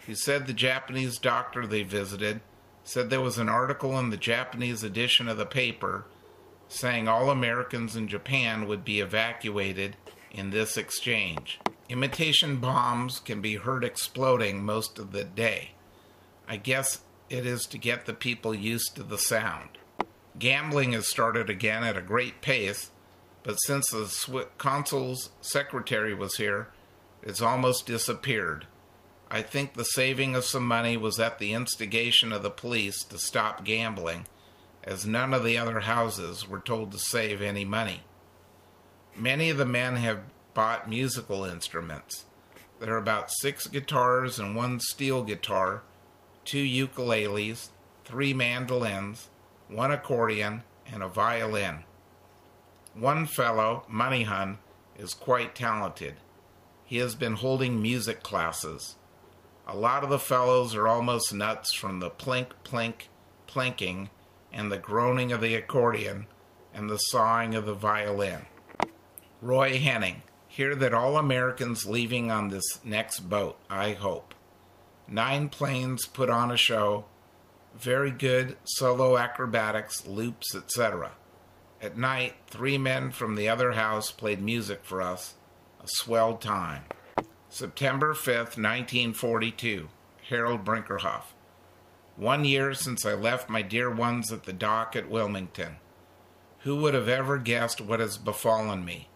He 0.04 0.16
said 0.16 0.48
the 0.48 0.52
Japanese 0.52 1.18
doctor 1.18 1.68
they 1.68 1.84
visited 1.84 2.40
said 2.82 3.10
there 3.10 3.20
was 3.20 3.38
an 3.38 3.48
article 3.48 3.96
in 3.96 4.10
the 4.10 4.16
Japanese 4.16 4.82
edition 4.82 5.28
of 5.28 5.36
the 5.36 5.46
paper 5.46 6.04
saying 6.66 7.06
all 7.06 7.30
Americans 7.30 7.94
in 7.94 8.08
Japan 8.08 8.66
would 8.66 8.84
be 8.84 8.98
evacuated 8.98 9.96
in 10.32 10.50
this 10.50 10.76
exchange. 10.76 11.60
Imitation 11.88 12.56
bombs 12.56 13.20
can 13.20 13.40
be 13.40 13.54
heard 13.54 13.84
exploding 13.84 14.64
most 14.64 14.98
of 14.98 15.12
the 15.12 15.22
day. 15.22 15.74
I 16.48 16.56
guess 16.56 17.02
it 17.30 17.46
is 17.46 17.66
to 17.66 17.78
get 17.78 18.06
the 18.06 18.14
people 18.14 18.52
used 18.52 18.96
to 18.96 19.04
the 19.04 19.16
sound. 19.16 19.78
Gambling 20.40 20.90
has 20.90 21.06
started 21.06 21.48
again 21.48 21.84
at 21.84 21.96
a 21.96 22.02
great 22.02 22.40
pace, 22.40 22.90
but 23.44 23.58
since 23.58 23.90
the 23.90 24.48
consul's 24.58 25.30
secretary 25.40 26.14
was 26.14 26.34
here, 26.34 26.70
it's 27.24 27.40
almost 27.40 27.86
disappeared. 27.86 28.66
I 29.30 29.40
think 29.40 29.74
the 29.74 29.84
saving 29.84 30.36
of 30.36 30.44
some 30.44 30.66
money 30.66 30.96
was 30.98 31.18
at 31.18 31.38
the 31.38 31.54
instigation 31.54 32.32
of 32.32 32.42
the 32.42 32.50
police 32.50 33.02
to 33.04 33.18
stop 33.18 33.64
gambling, 33.64 34.26
as 34.84 35.06
none 35.06 35.32
of 35.32 35.42
the 35.42 35.56
other 35.56 35.80
houses 35.80 36.46
were 36.46 36.60
told 36.60 36.92
to 36.92 36.98
save 36.98 37.40
any 37.40 37.64
money. 37.64 38.02
Many 39.16 39.48
of 39.48 39.56
the 39.56 39.64
men 39.64 39.96
have 39.96 40.20
bought 40.52 40.88
musical 40.88 41.44
instruments. 41.44 42.26
There 42.78 42.92
are 42.92 42.98
about 42.98 43.30
six 43.30 43.66
guitars 43.66 44.38
and 44.38 44.54
one 44.54 44.78
steel 44.78 45.22
guitar, 45.22 45.82
two 46.44 46.62
ukuleles, 46.62 47.70
three 48.04 48.34
mandolins, 48.34 49.30
one 49.68 49.90
accordion, 49.90 50.62
and 50.92 51.02
a 51.02 51.08
violin. 51.08 51.84
One 52.92 53.24
fellow, 53.24 53.84
Moneyhun, 53.90 54.58
is 54.98 55.14
quite 55.14 55.54
talented. 55.54 56.16
He 56.84 56.98
has 56.98 57.14
been 57.14 57.34
holding 57.34 57.80
music 57.80 58.22
classes. 58.22 58.96
A 59.66 59.76
lot 59.76 60.04
of 60.04 60.10
the 60.10 60.18
fellows 60.18 60.74
are 60.74 60.86
almost 60.86 61.32
nuts 61.32 61.74
from 61.74 62.00
the 62.00 62.10
plink, 62.10 62.48
plink, 62.64 63.08
plinking, 63.46 64.10
and 64.52 64.70
the 64.70 64.78
groaning 64.78 65.32
of 65.32 65.40
the 65.40 65.54
accordion 65.54 66.26
and 66.74 66.90
the 66.90 66.98
sawing 66.98 67.54
of 67.54 67.66
the 67.66 67.74
violin. 67.74 68.46
Roy 69.40 69.78
Henning, 69.78 70.22
Hear 70.54 70.76
that 70.76 70.94
all 70.94 71.16
Americans 71.16 71.84
leaving 71.84 72.30
on 72.30 72.46
this 72.46 72.78
next 72.84 73.28
boat, 73.28 73.58
I 73.68 73.94
hope. 73.94 74.36
Nine 75.08 75.48
planes 75.48 76.06
put 76.06 76.30
on 76.30 76.52
a 76.52 76.56
show. 76.56 77.06
Very 77.76 78.12
good 78.12 78.56
solo 78.62 79.16
acrobatics, 79.16 80.06
loops, 80.06 80.54
etc. 80.54 81.10
At 81.82 81.98
night, 81.98 82.34
three 82.46 82.78
men 82.78 83.10
from 83.10 83.34
the 83.34 83.48
other 83.48 83.72
house 83.72 84.12
played 84.12 84.40
music 84.40 84.84
for 84.84 85.02
us. 85.02 85.34
A 85.84 85.86
swell 85.86 86.38
time. 86.38 86.84
September 87.50 88.14
5th, 88.14 88.56
1942. 88.56 89.90
Harold 90.30 90.64
Brinkerhoff. 90.64 91.34
One 92.16 92.46
year 92.46 92.72
since 92.72 93.04
I 93.04 93.12
left 93.12 93.50
my 93.50 93.60
dear 93.60 93.90
ones 93.90 94.32
at 94.32 94.44
the 94.44 94.54
dock 94.54 94.96
at 94.96 95.10
Wilmington. 95.10 95.76
Who 96.60 96.76
would 96.76 96.94
have 96.94 97.10
ever 97.10 97.36
guessed 97.36 97.82
what 97.82 98.00
has 98.00 98.16
befallen 98.16 98.86
me? 98.86 99.10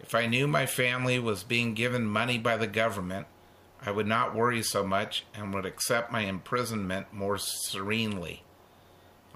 If 0.00 0.14
I 0.14 0.26
knew 0.26 0.46
my 0.46 0.66
family 0.66 1.18
was 1.18 1.44
being 1.44 1.72
given 1.72 2.04
money 2.04 2.36
by 2.36 2.58
the 2.58 2.66
government, 2.66 3.26
I 3.80 3.90
would 3.90 4.06
not 4.06 4.34
worry 4.34 4.62
so 4.62 4.84
much 4.84 5.24
and 5.34 5.54
would 5.54 5.64
accept 5.64 6.12
my 6.12 6.26
imprisonment 6.26 7.14
more 7.14 7.38
serenely. 7.38 8.42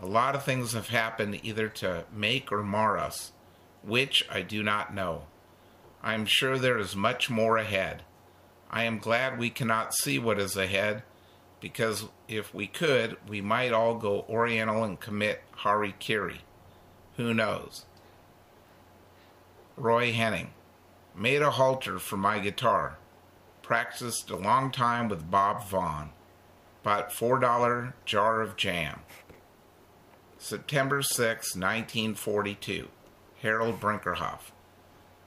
A 0.02 0.04
lot 0.04 0.34
of 0.34 0.44
things 0.44 0.74
have 0.74 0.90
happened 0.90 1.40
either 1.42 1.70
to 1.70 2.04
make 2.12 2.52
or 2.52 2.62
mar 2.62 2.98
us, 2.98 3.32
which 3.82 4.28
I 4.30 4.42
do 4.42 4.62
not 4.62 4.94
know. 4.94 5.22
I 6.06 6.14
am 6.14 6.24
sure 6.24 6.56
there 6.56 6.78
is 6.78 6.94
much 6.94 7.28
more 7.28 7.56
ahead. 7.56 8.04
I 8.70 8.84
am 8.84 9.00
glad 9.00 9.40
we 9.40 9.50
cannot 9.50 9.92
see 9.92 10.20
what 10.20 10.38
is 10.38 10.56
ahead, 10.56 11.02
because 11.58 12.04
if 12.28 12.54
we 12.54 12.68
could, 12.68 13.16
we 13.26 13.40
might 13.40 13.72
all 13.72 13.96
go 13.96 14.24
Oriental 14.28 14.84
and 14.84 15.00
commit 15.00 15.42
harikiri. 15.64 16.42
Who 17.16 17.34
knows? 17.34 17.86
Roy 19.76 20.12
Henning. 20.12 20.50
Made 21.12 21.42
a 21.42 21.50
halter 21.50 21.98
for 21.98 22.16
my 22.16 22.38
guitar. 22.38 22.98
Practiced 23.62 24.30
a 24.30 24.36
long 24.36 24.70
time 24.70 25.08
with 25.08 25.28
Bob 25.28 25.66
Vaughn. 25.68 26.10
Bought 26.84 27.10
$4 27.10 27.94
jar 28.04 28.42
of 28.42 28.56
jam. 28.56 29.00
September 30.38 31.02
6, 31.02 31.56
1942. 31.56 32.90
Harold 33.42 33.80
Brinkerhoff. 33.80 34.52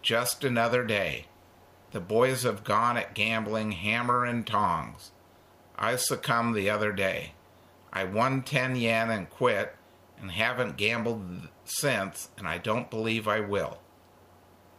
Just 0.01 0.43
another 0.43 0.85
day. 0.85 1.25
The 1.91 1.99
boys 1.99 2.43
have 2.43 2.63
gone 2.63 2.97
at 2.97 3.13
gambling 3.13 3.73
hammer 3.73 4.23
and 4.23 4.45
tongs. 4.45 5.11
I 5.77 5.95
succumbed 5.95 6.55
the 6.55 6.69
other 6.69 6.91
day. 6.91 7.33
I 7.91 8.03
won 8.03 8.43
10 8.43 8.75
yen 8.75 9.09
and 9.09 9.29
quit 9.29 9.75
and 10.19 10.31
haven't 10.31 10.77
gambled 10.77 11.47
since, 11.65 12.29
and 12.37 12.47
I 12.47 12.57
don't 12.57 12.89
believe 12.89 13.27
I 13.27 13.39
will. 13.39 13.79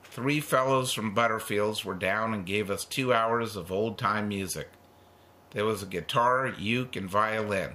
Three 0.05 0.41
fellows 0.41 0.93
from 0.93 1.15
Butterfields 1.15 1.85
were 1.85 1.95
down 1.95 2.35
and 2.35 2.47
gave 2.47 2.71
us 2.71 2.85
two 2.85 3.13
hours 3.13 3.57
of 3.57 3.71
old 3.71 3.99
time 3.99 4.29
music. 4.29 4.71
There 5.51 5.65
was 5.65 5.83
a 5.83 5.87
guitar, 5.87 6.49
uke, 6.49 6.97
and 6.97 7.11
violin. 7.11 7.75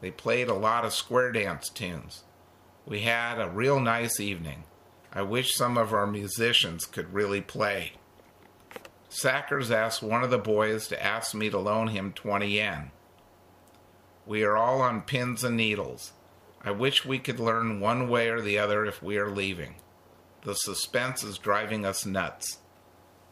They 0.00 0.10
played 0.10 0.48
a 0.48 0.54
lot 0.54 0.84
of 0.84 0.94
square 0.94 1.32
dance 1.32 1.68
tunes. 1.68 2.24
We 2.86 3.00
had 3.00 3.40
a 3.40 3.50
real 3.50 3.80
nice 3.80 4.20
evening. 4.20 4.64
I 5.18 5.22
wish 5.22 5.56
some 5.56 5.76
of 5.76 5.92
our 5.92 6.06
musicians 6.06 6.86
could 6.86 7.12
really 7.12 7.40
play. 7.40 7.94
Sackers 9.10 9.68
asked 9.68 10.00
one 10.00 10.22
of 10.22 10.30
the 10.30 10.38
boys 10.38 10.86
to 10.86 11.04
ask 11.04 11.34
me 11.34 11.50
to 11.50 11.58
loan 11.58 11.88
him 11.88 12.12
20 12.12 12.46
yen. 12.46 12.92
We 14.26 14.44
are 14.44 14.56
all 14.56 14.80
on 14.80 15.02
pins 15.02 15.42
and 15.42 15.56
needles. 15.56 16.12
I 16.62 16.70
wish 16.70 17.04
we 17.04 17.18
could 17.18 17.40
learn 17.40 17.80
one 17.80 18.08
way 18.08 18.28
or 18.28 18.40
the 18.40 18.58
other 18.58 18.86
if 18.86 19.02
we 19.02 19.18
are 19.18 19.28
leaving. 19.28 19.74
The 20.42 20.54
suspense 20.54 21.24
is 21.24 21.36
driving 21.36 21.84
us 21.84 22.06
nuts. 22.06 22.58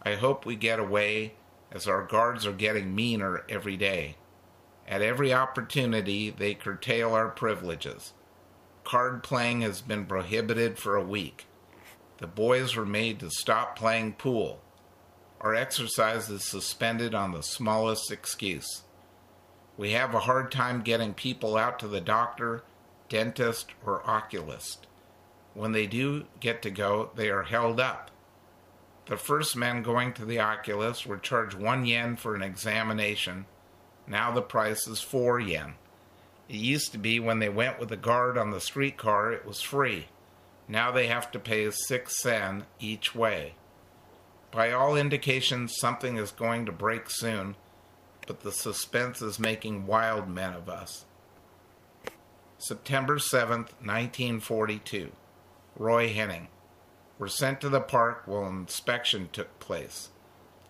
I 0.03 0.17
hope 0.17 0.45
we 0.45 0.57
get 0.57 0.81
away 0.81 1.35
as 1.71 1.87
our 1.87 2.03
guards 2.03 2.45
are 2.47 2.53
getting 2.53 2.97
meaner 2.97 3.45
every 3.49 3.77
day. 3.77 4.17
At 4.89 5.03
every 5.03 5.33
opportunity, 5.33 6.31
they 6.31 6.55
curtail 6.55 7.13
our 7.13 7.29
privileges. 7.29 8.13
Card 8.83 9.23
playing 9.23 9.61
has 9.61 9.83
been 9.83 10.05
prohibited 10.05 10.81
for 10.81 10.97
a 10.97 11.07
week. 11.07 11.46
The 12.19 12.27
boys 12.27 12.77
were 12.77 12.87
made 12.87 13.21
to 13.21 13.31
stop 13.31 13.77
playing 13.77 14.15
pool. 14.15 14.61
Our 15.41 15.55
exercise 15.55 16.31
is 16.31 16.45
suspended 16.45 17.15
on 17.15 17.33
the 17.33 17.43
smallest 17.43 18.11
excuse. 18.11 18.83
We 19.77 19.93
have 19.93 20.15
a 20.15 20.21
hard 20.21 20.51
time 20.51 20.81
getting 20.81 21.13
people 21.13 21.57
out 21.57 21.79
to 21.81 21.89
the 21.89 22.01
doctor, 22.01 22.65
dentist, 23.09 23.73
or 23.85 24.09
oculist 24.09 24.87
when 25.57 25.73
they 25.73 25.87
do 25.87 26.27
get 26.39 26.61
to 26.63 26.71
go, 26.71 27.11
they 27.15 27.31
are 27.31 27.45
held 27.45 27.81
up. 27.81 28.11
The 29.07 29.17
first 29.17 29.57
men 29.57 29.83
going 29.83 30.13
to 30.15 30.25
the 30.27 30.39
oculist 30.39 31.07
were 31.07 31.17
charged 31.17 31.57
one 31.57 31.87
yen 31.87 32.17
for 32.17 32.35
an 32.35 32.43
examination. 32.43 33.47
Now 34.07 34.31
the 34.31 34.43
price 34.43 34.87
is 34.87 35.01
four 35.01 35.41
yen. 35.41 35.75
It 36.49 36.57
used 36.57 36.93
to 36.93 36.99
be 36.99 37.19
when 37.19 37.39
they 37.39 37.49
went 37.49 37.81
with 37.81 37.91
a 37.91 37.97
guard 37.97 38.37
on 38.37 38.51
the 38.51 38.61
streetcar, 38.61 39.33
it 39.33 39.47
was 39.47 39.63
free. 39.63 40.09
Now 40.69 40.91
they 40.91 41.07
have 41.07 41.31
to 41.33 41.39
pay 41.39 41.71
six 41.71 42.21
sen 42.21 42.67
each 42.81 43.15
way. 43.15 43.55
By 44.51 44.73
all 44.73 44.97
indications, 44.97 45.77
something 45.79 46.17
is 46.17 46.31
going 46.33 46.67
to 46.67 46.73
break 46.73 47.11
soon, 47.11 47.57
but 48.27 48.41
the 48.41 48.53
suspense 48.53 49.23
is 49.23 49.39
making 49.39 49.87
wild 49.87 50.29
men 50.29 50.55
of 50.55 50.69
us. 50.69 51.05
September 52.59 53.17
7th, 53.19 53.73
1942. 53.83 55.13
Roy 55.79 56.09
Henning, 56.09 56.49
were 57.19 57.29
sent 57.29 57.61
to 57.61 57.69
the 57.69 57.81
park 57.81 58.23
while 58.27 58.47
inspection 58.49 59.29
took 59.33 59.59
place. 59.59 60.09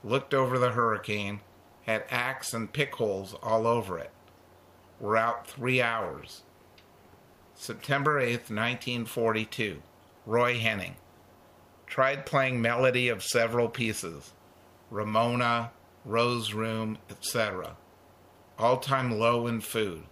Looked 0.02 0.34
over 0.34 0.58
the 0.58 0.72
hurricane, 0.72 1.40
had 1.86 2.04
axe 2.10 2.52
and 2.52 2.72
pick 2.72 2.96
holes 2.96 3.34
all 3.42 3.66
over 3.66 3.98
it. 3.98 4.10
Were 5.00 5.16
out 5.16 5.46
three 5.46 5.80
hours. 5.80 6.42
September 7.56 8.20
8th, 8.20 8.50
1942. 8.50 9.82
Roy 10.26 10.58
Henning. 10.58 10.94
Tried 11.86 12.26
playing 12.26 12.60
melody 12.60 13.08
of 13.08 13.24
several 13.24 13.68
pieces. 13.68 14.32
Ramona, 14.90 15.72
Rose 16.04 16.52
Room, 16.52 16.98
etc. 17.10 17.76
All 18.58 18.76
time 18.76 19.10
low 19.18 19.46
in 19.46 19.60
food. 19.60 20.04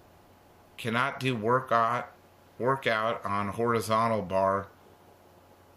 Cannot 0.77 1.21
do 1.21 1.37
workout, 1.37 2.11
workout 2.59 3.25
on 3.25 3.49
horizontal 3.49 4.23
bar 4.23 4.69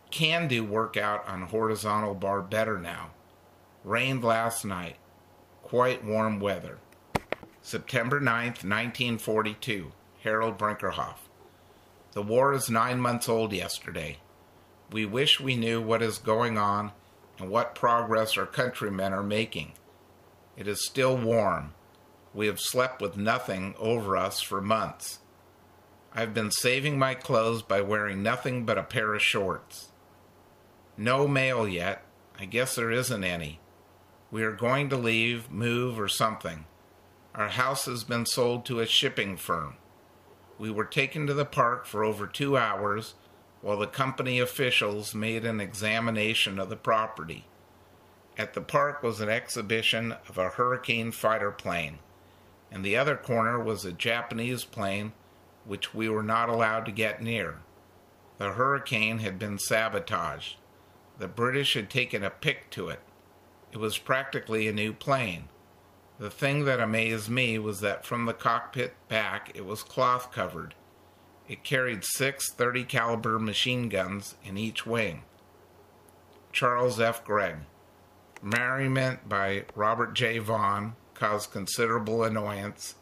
can 0.10 0.48
do 0.48 0.64
workout 0.64 1.28
on 1.28 1.42
horizontal 1.42 2.16
bar 2.16 2.42
better 2.42 2.80
now. 2.80 3.12
Rained 3.84 4.24
last 4.24 4.64
night. 4.64 4.96
Quite 5.64 6.04
warm 6.04 6.40
weather. 6.40 6.80
September 7.62 8.22
9th, 8.22 8.64
1942. 8.64 9.92
Harold 10.24 10.58
Brinkerhoff. 10.58 11.27
The 12.14 12.22
war 12.22 12.54
is 12.54 12.70
nine 12.70 13.00
months 13.00 13.30
old 13.30 13.54
yesterday. 13.54 14.18
We 14.92 15.06
wish 15.06 15.40
we 15.40 15.56
knew 15.56 15.82
what 15.82 16.02
is 16.02 16.18
going 16.18 16.58
on 16.58 16.92
and 17.38 17.50
what 17.50 17.76
progress 17.76 18.38
our 18.38 18.46
countrymen 18.46 19.14
are 19.14 19.24
making. 19.24 19.74
It 20.56 20.68
is 20.68 20.86
still 20.86 21.18
warm. 21.18 21.74
We 22.34 22.48
have 22.48 22.60
slept 22.60 23.02
with 23.02 23.18
nothing 23.18 23.76
over 23.78 24.18
us 24.18 24.42
for 24.42 24.62
months. 24.62 25.20
I've 26.14 26.34
been 26.34 26.52
saving 26.52 26.98
my 26.98 27.14
clothes 27.14 27.62
by 27.62 27.82
wearing 27.82 28.24
nothing 28.24 28.66
but 28.66 28.78
a 28.78 28.84
pair 28.84 29.14
of 29.14 29.22
shorts. 29.22 29.92
No 30.98 31.28
mail 31.28 31.68
yet. 31.68 32.04
I 32.40 32.46
guess 32.46 32.76
there 32.76 32.92
isn't 32.92 33.24
any. 33.24 33.60
We 34.32 34.44
are 34.44 34.52
going 34.52 34.90
to 34.90 34.98
leave, 34.98 35.52
move, 35.52 36.00
or 36.00 36.08
something. 36.08 36.66
Our 37.36 37.50
house 37.50 37.86
has 37.86 38.04
been 38.04 38.26
sold 38.26 38.66
to 38.66 38.80
a 38.80 38.88
shipping 38.88 39.38
firm. 39.38 39.76
We 40.58 40.72
were 40.72 40.86
taken 40.86 41.28
to 41.28 41.34
the 41.34 41.46
park 41.46 41.86
for 41.86 42.04
over 42.04 42.28
two 42.28 42.58
hours 42.58 43.16
while 43.62 43.78
the 43.78 43.88
company 43.88 44.40
officials 44.40 45.14
made 45.14 45.46
an 45.46 45.60
examination 45.60 46.60
of 46.60 46.70
the 46.70 46.76
property. 46.76 47.46
At 48.38 48.54
the 48.54 48.62
park 48.62 49.02
was 49.02 49.20
an 49.20 49.30
exhibition 49.30 50.16
of 50.28 50.38
a 50.38 50.50
Hurricane 50.50 51.12
fighter 51.12 51.52
plane. 51.52 52.00
In 52.72 52.82
the 52.82 52.98
other 52.98 53.16
corner 53.16 53.60
was 53.60 53.86
a 53.86 53.92
Japanese 53.92 54.64
plane 54.64 55.14
which 55.66 55.94
we 55.94 56.08
were 56.08 56.24
not 56.24 56.50
allowed 56.50 56.86
to 56.86 56.92
get 56.92 57.22
near. 57.22 57.60
The 58.38 58.54
Hurricane 58.54 59.20
had 59.20 59.40
been 59.40 59.58
sabotaged. 59.58 60.58
The 61.18 61.28
British 61.28 61.74
had 61.74 61.90
taken 61.90 62.24
a 62.24 62.30
pick 62.30 62.70
to 62.72 62.90
it. 62.90 63.00
It 63.72 63.78
was 63.78 63.98
practically 63.98 64.68
a 64.68 64.74
new 64.74 64.94
plane. 64.94 65.50
The 66.20 66.30
thing 66.32 66.66
that 66.66 66.80
amazed 66.80 67.30
me 67.30 67.60
was 67.60 67.80
that 67.82 68.06
from 68.06 68.26
the 68.26 68.34
cockpit 68.34 68.96
back 69.08 69.52
it 69.54 69.66
was 69.66 69.84
cloth 69.84 70.32
covered. 70.32 70.74
It 71.48 71.64
carried 71.64 72.04
six 72.04 72.52
30 72.52 72.84
caliber 72.86 73.40
machine 73.40 73.88
guns 73.88 74.36
in 74.44 74.58
each 74.58 74.86
wing. 74.86 75.24
Charles 76.52 77.00
F. 77.00 77.24
Gregg. 77.24 77.58
Merriment 78.42 79.30
by 79.30 79.66
Robert 79.76 80.14
J. 80.14 80.40
Vaughn 80.40 80.96
caused 81.14 81.52
considerable 81.52 82.24
annoyance. 82.24 82.96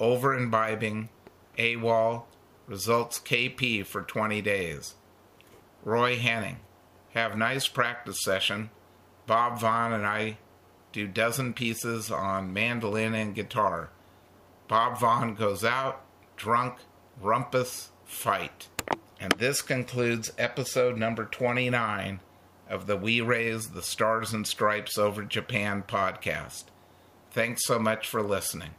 Over 0.00 0.34
imbibing, 0.34 1.10
AWOL, 1.58 2.24
results 2.66 3.18
KP 3.18 3.84
for 3.86 4.02
20 4.02 4.42
days. 4.42 4.94
Roy 5.84 6.16
Henning 6.16 6.60
have 7.12 7.36
nice 7.36 7.68
practice 7.68 8.22
session. 8.22 8.70
Bob 9.26 9.60
Vaughn 9.60 9.92
and 9.92 10.06
I 10.06 10.38
do 10.94 11.08
dozen 11.08 11.52
pieces 11.52 12.08
on 12.08 12.52
mandolin 12.52 13.14
and 13.14 13.34
guitar. 13.34 13.90
Bob 14.68 14.96
Vaughn 15.00 15.34
goes 15.34 15.64
out, 15.64 16.04
drunk, 16.36 16.78
rumpus 17.20 17.90
fight. 18.04 18.68
And 19.18 19.32
this 19.32 19.60
concludes 19.60 20.32
episode 20.38 20.96
number 20.96 21.24
29 21.24 22.20
of 22.70 22.86
the 22.86 22.96
We 22.96 23.20
Raise 23.20 23.70
the 23.70 23.82
Stars 23.82 24.32
and 24.32 24.46
Stripes 24.46 24.96
Over 24.96 25.24
Japan 25.24 25.82
podcast. 25.86 26.66
Thanks 27.32 27.66
so 27.66 27.80
much 27.80 28.08
for 28.08 28.22
listening. 28.22 28.70